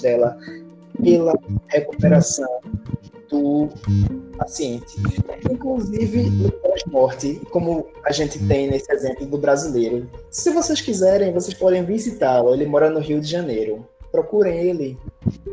[0.00, 0.38] dela
[1.02, 1.34] pela
[1.68, 2.60] recuperação
[3.28, 3.68] do
[4.36, 4.96] paciente.
[5.50, 10.08] Inclusive no pós-morte, como a gente tem nesse exemplo do brasileiro.
[10.30, 12.54] Se vocês quiserem, vocês podem visitá-lo.
[12.54, 13.86] Ele mora no Rio de Janeiro.
[14.10, 14.98] Procurem ele.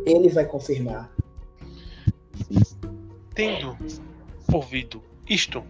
[0.06, 1.12] Ele vai confirmar.
[3.34, 3.78] tendo
[4.52, 5.62] ouvido isto,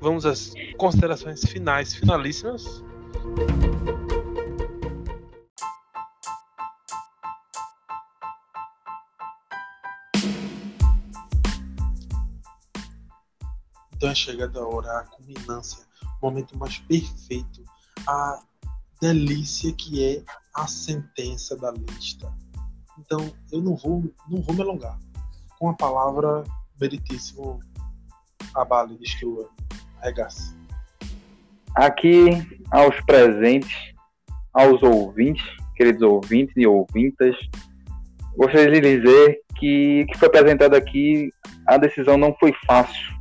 [0.00, 2.82] vamos às considerações finais, finalíssimas.
[13.98, 15.84] Então é chegada a hora, a culminância,
[16.22, 17.64] o momento mais perfeito,
[18.06, 18.40] a
[19.02, 20.22] delícia que é
[20.54, 22.32] a sentença da lista.
[22.96, 23.18] Então
[23.50, 24.96] eu não vou, não vou me alongar.
[25.58, 26.44] Com a palavra,
[26.80, 27.58] meritíssimo
[28.54, 29.48] Abale, destrua,
[30.00, 30.56] arregaça.
[31.74, 32.28] Aqui
[32.70, 33.76] aos presentes,
[34.54, 35.44] aos ouvintes,
[35.76, 37.36] queridos ouvintes e ouvintas,
[38.36, 41.30] gostaria de dizer que que foi apresentado aqui,
[41.66, 43.17] a decisão não foi fácil.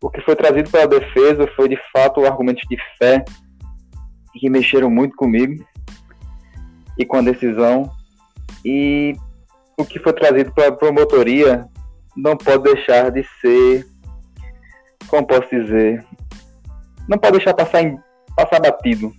[0.00, 3.24] O que foi trazido pela defesa foi de fato argumentos de fé
[4.34, 5.64] que mexeram muito comigo
[6.96, 7.90] e com a decisão.
[8.64, 9.14] E
[9.76, 11.66] o que foi trazido pela promotoria
[12.16, 13.86] não pode deixar de ser,
[15.08, 16.04] como posso dizer,
[17.08, 17.98] não pode deixar passar, em-
[18.36, 19.12] passar batido.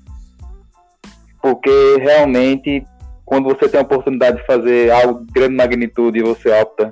[1.41, 2.85] Porque realmente,
[3.25, 6.89] quando você tem a oportunidade de fazer algo de grande magnitude e você opta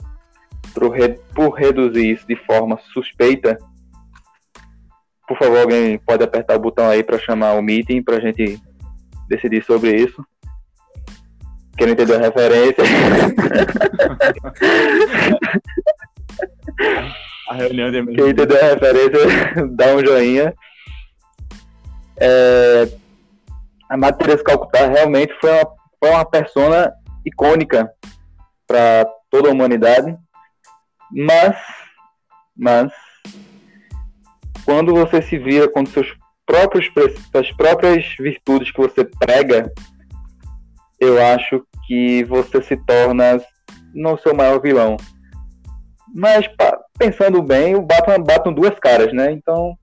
[0.73, 0.93] por,
[1.35, 3.57] por reduzir isso de forma suspeita,
[5.27, 8.59] por favor, alguém pode apertar o botão aí para chamar o meeting para a gente
[9.27, 10.25] decidir sobre isso.
[11.77, 12.83] Quem não entendeu a referência.
[17.49, 19.19] A reunião de Quem entendeu a referência,
[19.71, 20.53] dá um joinha.
[22.19, 22.89] É,
[23.89, 25.67] a Madre Teresa de Calcutá realmente foi uma,
[25.99, 26.93] foi uma persona
[27.25, 27.89] icônica
[28.67, 30.17] para toda a humanidade,
[31.09, 31.55] mas,
[32.55, 32.91] mas
[34.67, 36.13] quando você se vira com seus
[36.45, 36.91] próprios
[37.31, 39.71] suas próprias virtudes que você prega,
[40.99, 43.41] eu acho que você se torna
[43.93, 44.97] não seu maior vilão.
[46.13, 49.31] Mas pa- pensando bem, o Batman batem duas caras, né?
[49.31, 49.73] Então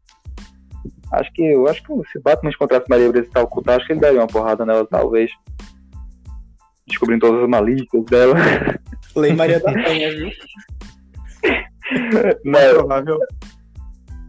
[1.12, 4.00] acho que eu acho que se o Batman encontrasse Maria Brisa Calcutá, acho que ele
[4.00, 5.30] daria uma porrada nela, talvez.
[6.86, 8.34] Descobrindo todas as malícias dela.
[9.16, 10.30] Lei Maria da Penha, viu?
[12.44, 13.18] Não, provável,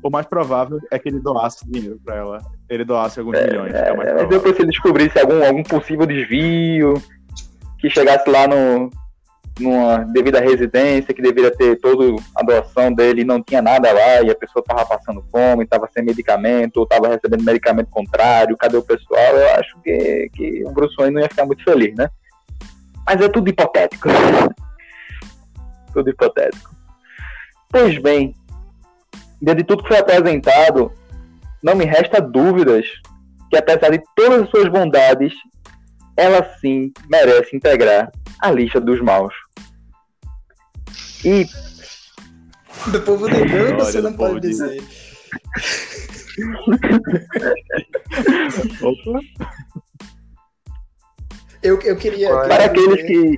[0.06, 2.40] o mais provável é que ele doasse dinheiro pra ela.
[2.70, 3.74] Ele doasse alguns milhões.
[3.74, 6.94] É, o mais É, mas depois se ele descobrisse algum, algum possível desvio,
[7.80, 8.92] que chegasse lá no,
[9.60, 14.22] numa devida residência, que deveria ter toda a doação dele e não tinha nada lá,
[14.22, 18.78] e a pessoa tava passando fome, tava sem medicamento, ou tava recebendo medicamento contrário, cadê
[18.78, 19.36] o pessoal?
[19.36, 22.08] Eu acho que, que o Bruce Wayne não ia ficar muito feliz, né?
[23.08, 24.08] Mas é tudo hipotético.
[25.92, 26.76] tudo hipotético.
[27.72, 28.36] Pois bem,
[29.46, 30.92] diante de tudo que foi apresentado,
[31.62, 32.86] não me resta dúvidas
[33.52, 35.32] que apesar de todas as suas bondades,
[36.18, 39.34] ela sim merece integrar a lista dos maus.
[41.24, 41.46] E
[42.92, 44.82] Do povo negando, Glória você não pode de- dizer.
[48.82, 49.20] Opa,
[51.62, 52.30] Eu, eu queria.
[52.30, 53.36] eu para queria aqueles dizer- que.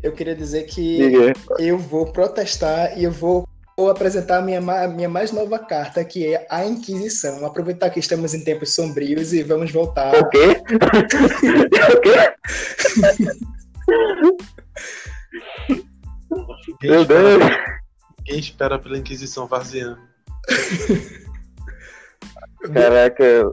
[0.00, 3.48] Eu queria dizer que Diga, eu vou protestar e eu vou,
[3.78, 7.46] vou apresentar a minha, a minha mais nova carta, que é a Inquisição.
[7.46, 10.12] Aproveitar que estamos em tempos sombrios e vamos voltar.
[10.16, 10.60] o quê?
[11.86, 12.34] o quê?
[16.80, 17.52] Quem Meu espera, Deus!
[18.24, 20.00] quem espera pela Inquisição vaziando?
[22.74, 23.48] Caraca,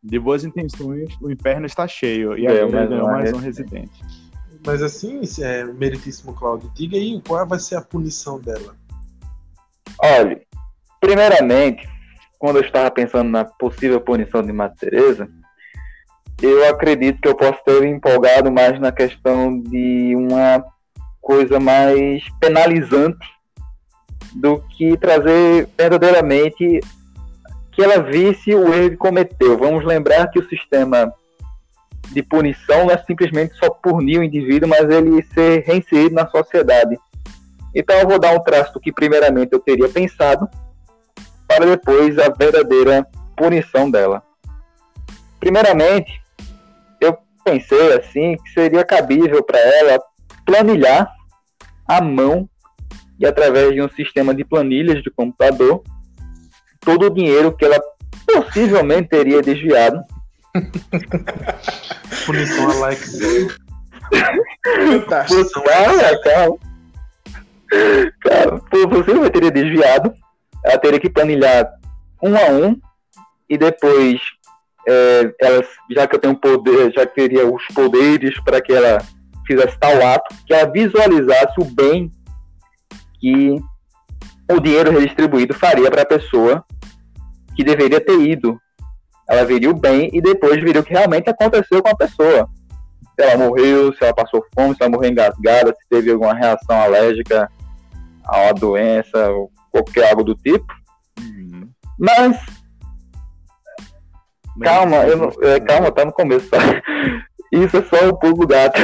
[0.00, 2.38] de boas intenções, o inferno está cheio.
[2.38, 4.27] E É, agora mais mais um residente.
[4.64, 8.76] Mas assim, é, meritíssimo Cláudio, diga aí qual vai ser a punição dela.
[10.00, 10.40] Olha,
[11.00, 11.88] primeiramente,
[12.38, 15.28] quando eu estava pensando na possível punição de Maria Teresa,
[16.40, 20.64] eu acredito que eu posso ter empolgado mais na questão de uma
[21.20, 23.26] coisa mais penalizante
[24.34, 26.80] do que trazer verdadeiramente
[27.72, 29.58] que ela visse o erro que cometeu.
[29.58, 31.12] Vamos lembrar que o sistema
[32.12, 36.98] de punição não é simplesmente só punir o indivíduo, mas ele ser reinserido na sociedade.
[37.74, 40.48] Então eu vou dar um traço que primeiramente eu teria pensado,
[41.46, 43.06] para depois a verdadeira
[43.36, 44.22] punição dela.
[45.40, 46.20] Primeiramente,
[47.48, 49.98] pensei assim que seria cabível para ela
[50.44, 51.10] planilhar
[51.86, 52.48] à mão
[53.18, 55.82] e através de um sistema de planilhas de computador
[56.80, 57.80] todo o dinheiro que ela
[58.26, 60.02] possivelmente teria desviado.
[62.26, 63.18] Punição Alex.
[65.64, 66.58] Calma, calma.
[68.20, 70.14] Calma, possivelmente teria desviado.
[70.64, 71.68] Ela teria que planilhar
[72.22, 72.80] um a um
[73.48, 74.20] e depois
[74.86, 78.98] é, ela, já que eu tenho poder, já que teria os poderes para que ela
[79.46, 82.10] fizesse tal ato, que ela visualizasse o bem
[83.20, 83.54] que
[84.50, 86.64] o dinheiro redistribuído faria para a pessoa
[87.54, 88.58] que deveria ter ido.
[89.28, 92.48] Ela veria o bem e depois viria o que realmente aconteceu com a pessoa.
[93.14, 96.80] Se ela morreu, se ela passou fome, se ela morreu engasgada, se teve alguma reação
[96.80, 97.50] alérgica
[98.24, 100.66] a uma doença ou qualquer algo do tipo.
[101.20, 101.68] Uhum.
[101.98, 102.38] Mas
[104.62, 106.58] Calma, eu não, é, calma, tá no começo, tá?
[107.52, 108.80] Isso é só o pulo do gato.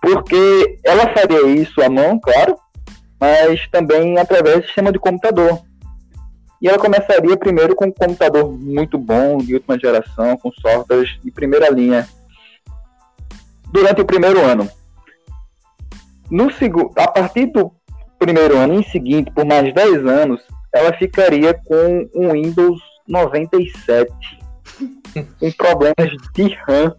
[0.00, 2.56] Porque ela faria isso à mão, claro,
[3.18, 5.60] mas também através do sistema de computador.
[6.64, 11.30] E ela começaria primeiro com um computador muito bom, de última geração, com softwares de
[11.30, 12.08] primeira linha.
[13.70, 14.66] Durante o primeiro ano.
[16.30, 16.48] No
[16.96, 17.70] a partir do
[18.18, 20.40] primeiro ano em seguinte, por mais 10 anos,
[20.74, 24.10] ela ficaria com um Windows 97
[25.38, 26.96] com problemas de RAM,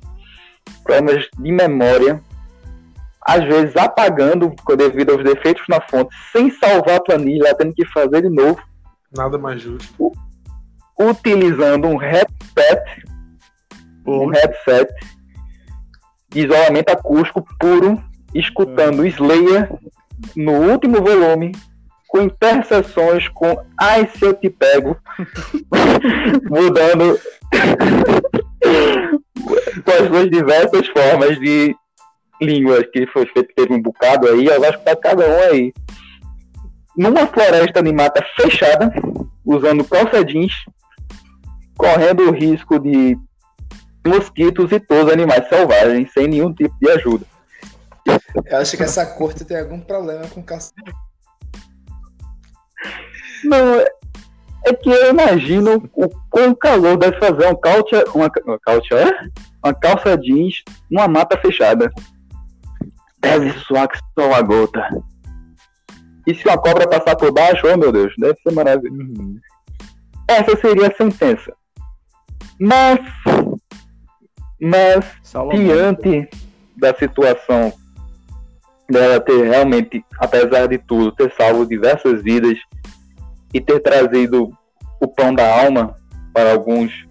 [0.84, 2.22] problemas de memória,
[3.20, 8.22] às vezes apagando devido aos defeitos na fonte, sem salvar a planilha, tendo que fazer
[8.22, 8.62] de novo.
[9.16, 10.12] Nada mais justo.
[11.00, 13.04] Utilizando um headset,
[14.06, 14.94] um headset
[16.30, 18.02] de isolamento acústico puro,
[18.34, 19.06] escutando hum.
[19.06, 19.70] Slayer
[20.36, 21.52] no último volume
[22.08, 24.98] com interseções com ai se eu te pego,
[26.50, 27.20] mudando
[29.84, 31.76] com as duas diversas formas de
[32.42, 35.74] línguas que foi feito, teve um bocado aí, eu acho que tá cada um aí.
[36.98, 38.94] Numa floresta de mata fechada,
[39.46, 40.54] usando calça jeans,
[41.78, 43.18] correndo o risco de
[44.06, 47.26] mosquitos e todos os animais selvagens, sem nenhum tipo de ajuda.
[48.46, 50.72] Eu acho que essa corte tem algum problema com calça
[53.46, 53.80] não,
[54.66, 59.30] é que eu imagino o quão calor deve fazer um calça, uma, uma, calça, é?
[59.64, 61.92] uma calça jeans numa mata fechada.
[63.20, 64.82] Deve suar que só uma gota.
[66.28, 69.22] E se uma cobra passar por baixo, oh meu Deus, deve ser maravilhoso.
[69.22, 69.40] Uhum.
[70.28, 71.54] Essa seria a sentença.
[72.60, 73.00] Mas,
[74.60, 75.06] mas
[75.52, 76.30] diante
[76.76, 77.72] da situação
[78.90, 82.58] dela ter realmente, apesar de tudo, ter salvo diversas vidas
[83.54, 84.52] e ter trazido
[85.00, 85.96] o pão da alma
[86.34, 87.06] para alguns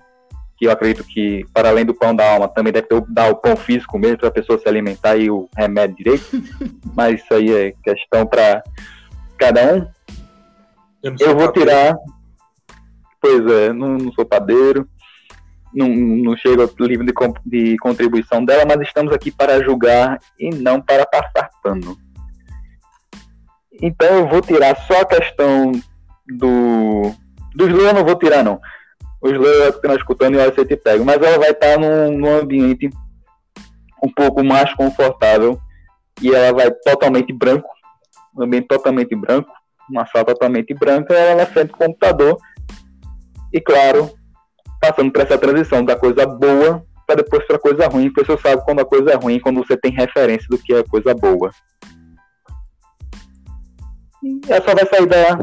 [0.56, 3.36] que eu acredito que, para além do pão da alma, também deve ter dar o
[3.36, 6.24] pão físico mesmo para a pessoa se alimentar e o remédio direito.
[6.94, 8.62] Mas isso aí é questão para
[9.39, 9.89] cada um.
[11.03, 11.53] Eu, eu vou padeiro.
[11.53, 11.97] tirar.
[13.20, 14.87] Pois é, não, não sou padeiro,
[15.74, 17.12] não, não chego ao livro de,
[17.47, 21.97] de contribuição dela, mas estamos aqui para julgar e não para passar pano.
[23.82, 25.72] Então eu vou tirar só a questão
[26.26, 27.12] do.
[27.55, 28.61] Do Slow eu não vou tirar, não.
[29.20, 31.05] O Slow eu apenas escutando e a você te pega.
[31.05, 32.89] Mas ela vai estar num, num ambiente
[34.03, 35.59] um pouco mais confortável.
[36.22, 37.68] E ela vai totalmente branco.
[38.37, 39.51] Um ambiente totalmente branco.
[39.89, 41.14] Uma sala totalmente branca.
[41.14, 42.39] Ela na frente do computador.
[43.53, 44.11] E claro,
[44.80, 48.64] passando por essa transição da coisa boa para depois para coisa ruim, porque você sabe
[48.64, 51.51] quando a coisa é ruim, quando você tem referência do que é coisa boa.
[54.22, 55.39] E ela só vai sair da,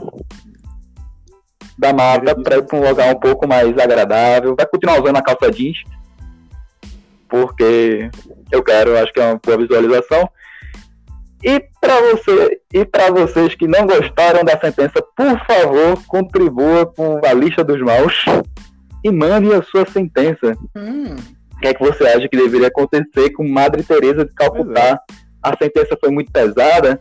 [1.77, 4.55] da mata para ir para um lugar um pouco mais agradável.
[4.55, 5.77] Vai continuar usando a calça jeans,
[7.29, 8.09] porque
[8.51, 10.29] eu quero, acho que é uma boa visualização.
[11.43, 17.19] E para você e para vocês que não gostaram da sentença, por favor, contribua com
[17.25, 18.25] a lista dos maus
[19.03, 20.55] e mande a sua sentença.
[20.75, 21.15] Hum.
[21.59, 24.99] que é que você acha que deveria acontecer com Madre Teresa de Calcutá?
[25.41, 26.99] A sentença foi muito pesada?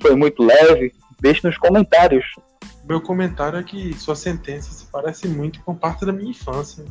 [0.00, 0.92] Foi muito leve?
[1.20, 2.24] Deixe nos comentários.
[2.84, 6.84] Meu comentário é que sua sentença se parece muito com parte da minha infância.
[6.84, 6.90] Né?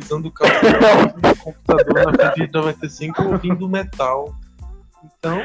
[0.00, 4.34] Usando o computador na frente de 95 ouvindo metal.
[5.04, 5.40] Então,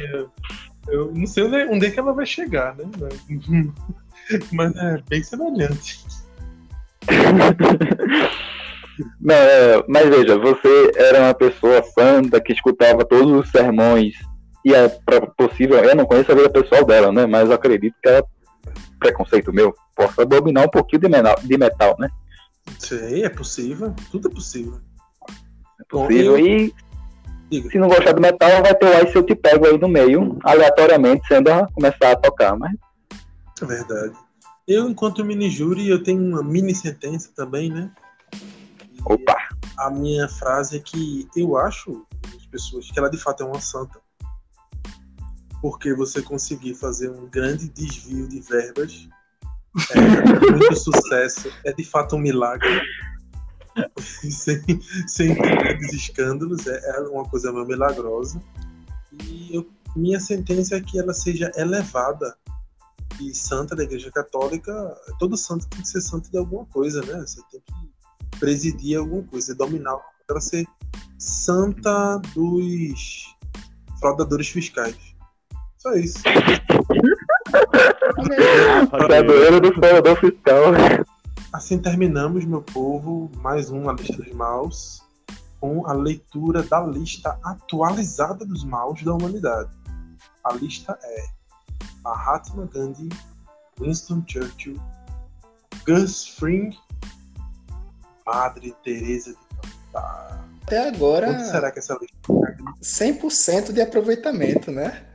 [0.00, 0.30] eu,
[0.88, 2.84] eu não sei onde, é que ela vai chegar, né?
[4.52, 6.04] Mas é bem semelhante.
[9.20, 14.14] Não, é, mas veja, você era uma pessoa santa que escutava todos os sermões
[14.66, 14.88] e é
[15.38, 17.24] possível, eu não conheço a vida pessoal dela, né?
[17.24, 18.24] Mas acredito que ela,
[18.98, 22.08] preconceito meu, possa dominar um pouquinho de metal, de metal né?
[22.80, 24.80] Sim, é possível, tudo é possível.
[25.80, 26.46] É possível Bom, eu...
[26.48, 26.74] e.
[27.50, 30.38] se não gostar do metal, vai ter o Ice Eu Te Pego aí no meio,
[30.42, 32.72] aleatoriamente, sendo a começar a tocar, mas...
[33.62, 34.14] É verdade.
[34.66, 37.90] Eu, enquanto mini júri, eu tenho uma mini sentença também, né?
[39.04, 39.36] Opa!
[39.78, 42.04] A minha frase é que eu acho,
[42.36, 44.00] as pessoas, que ela de fato é uma santa.
[45.62, 49.08] Porque você conseguir fazer um grande desvio de verbas
[49.90, 52.80] é muito sucesso, é de fato um milagre.
[54.30, 58.40] sem, sem grandes escândalos, é, é uma coisa milagrosa.
[59.24, 62.36] E eu, minha sentença é que ela seja elevada
[63.20, 64.72] e santa da Igreja Católica.
[65.18, 67.20] Todo santo tem que ser santo de alguma coisa, né?
[67.20, 70.66] Você tem que presidir alguma coisa, dominar para ser
[71.18, 73.34] santa dos
[74.00, 74.96] fraudadores fiscais.
[75.78, 76.18] Só isso.
[78.90, 80.72] Fraudador do fraudador fiscal.
[81.56, 85.02] Assim terminamos, meu povo, mais uma lista dos maus
[85.58, 89.70] com a leitura da lista atualizada dos maus da humanidade.
[90.44, 91.24] A lista é
[92.04, 93.08] Mahatma Gandhi,
[93.80, 94.78] Winston Churchill,
[95.86, 96.76] Gus Fring
[98.26, 100.44] Madre Teresa de Calcutá.
[100.62, 101.26] Até agora.
[101.28, 102.18] Quanto será que essa lista
[102.82, 105.06] 100% de aproveitamento, né?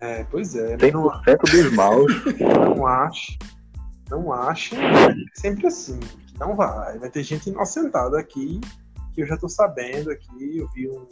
[0.00, 0.76] É, pois é.
[0.76, 2.12] 100% não, dos maus.
[2.76, 3.38] Não acho.
[4.10, 4.74] Não acho.
[5.34, 6.00] Sempre assim.
[6.38, 6.98] Não vai.
[6.98, 8.60] Vai ter gente inocentada aqui
[9.14, 10.58] que eu já tô sabendo aqui.
[10.58, 11.06] Eu vi um,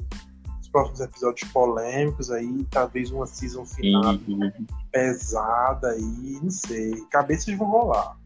[0.61, 2.67] os próximos episódios polêmicos aí.
[2.71, 4.51] Talvez uma season final uhum.
[4.91, 6.39] pesada aí.
[6.43, 6.95] Não sei.
[7.11, 8.17] Cabeças vão rolar.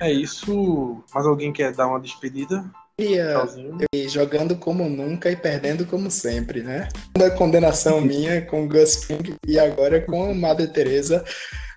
[0.00, 1.02] É isso.
[1.14, 2.64] Mais alguém quer dar uma despedida?
[2.98, 6.88] E jogando como nunca e perdendo como sempre, né?
[7.22, 11.22] A condenação minha com Gus Fring e agora com Madre Teresa.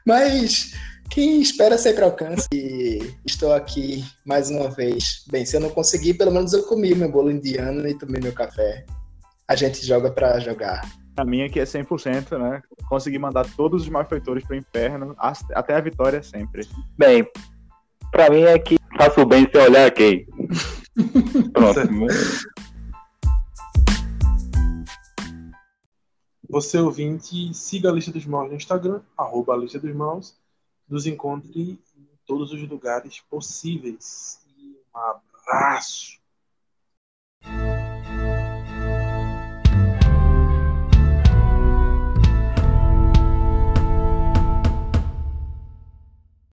[0.05, 0.73] Mas
[1.09, 2.47] quem espera sempre alcança.
[2.53, 5.25] E estou aqui mais uma vez.
[5.29, 8.33] Bem, se eu não conseguir, pelo menos eu comi meu bolo indiano e tomei meu
[8.33, 8.85] café.
[9.47, 10.81] A gente joga para jogar.
[11.17, 12.61] A minha aqui é 100%, né?
[12.87, 16.67] Consegui mandar todos os malfeitores pro inferno, até a vitória sempre.
[16.97, 17.27] Bem,
[18.11, 20.25] Pra mim é que faço bem sem olhar quem.
[21.53, 21.79] Pronto.
[26.49, 30.35] Você ouvinte, siga a Lista dos Maus no Instagram, arroba a Lista dos Maus,
[30.89, 34.39] nos encontre em todos os lugares possíveis.
[34.93, 36.18] Um abraço!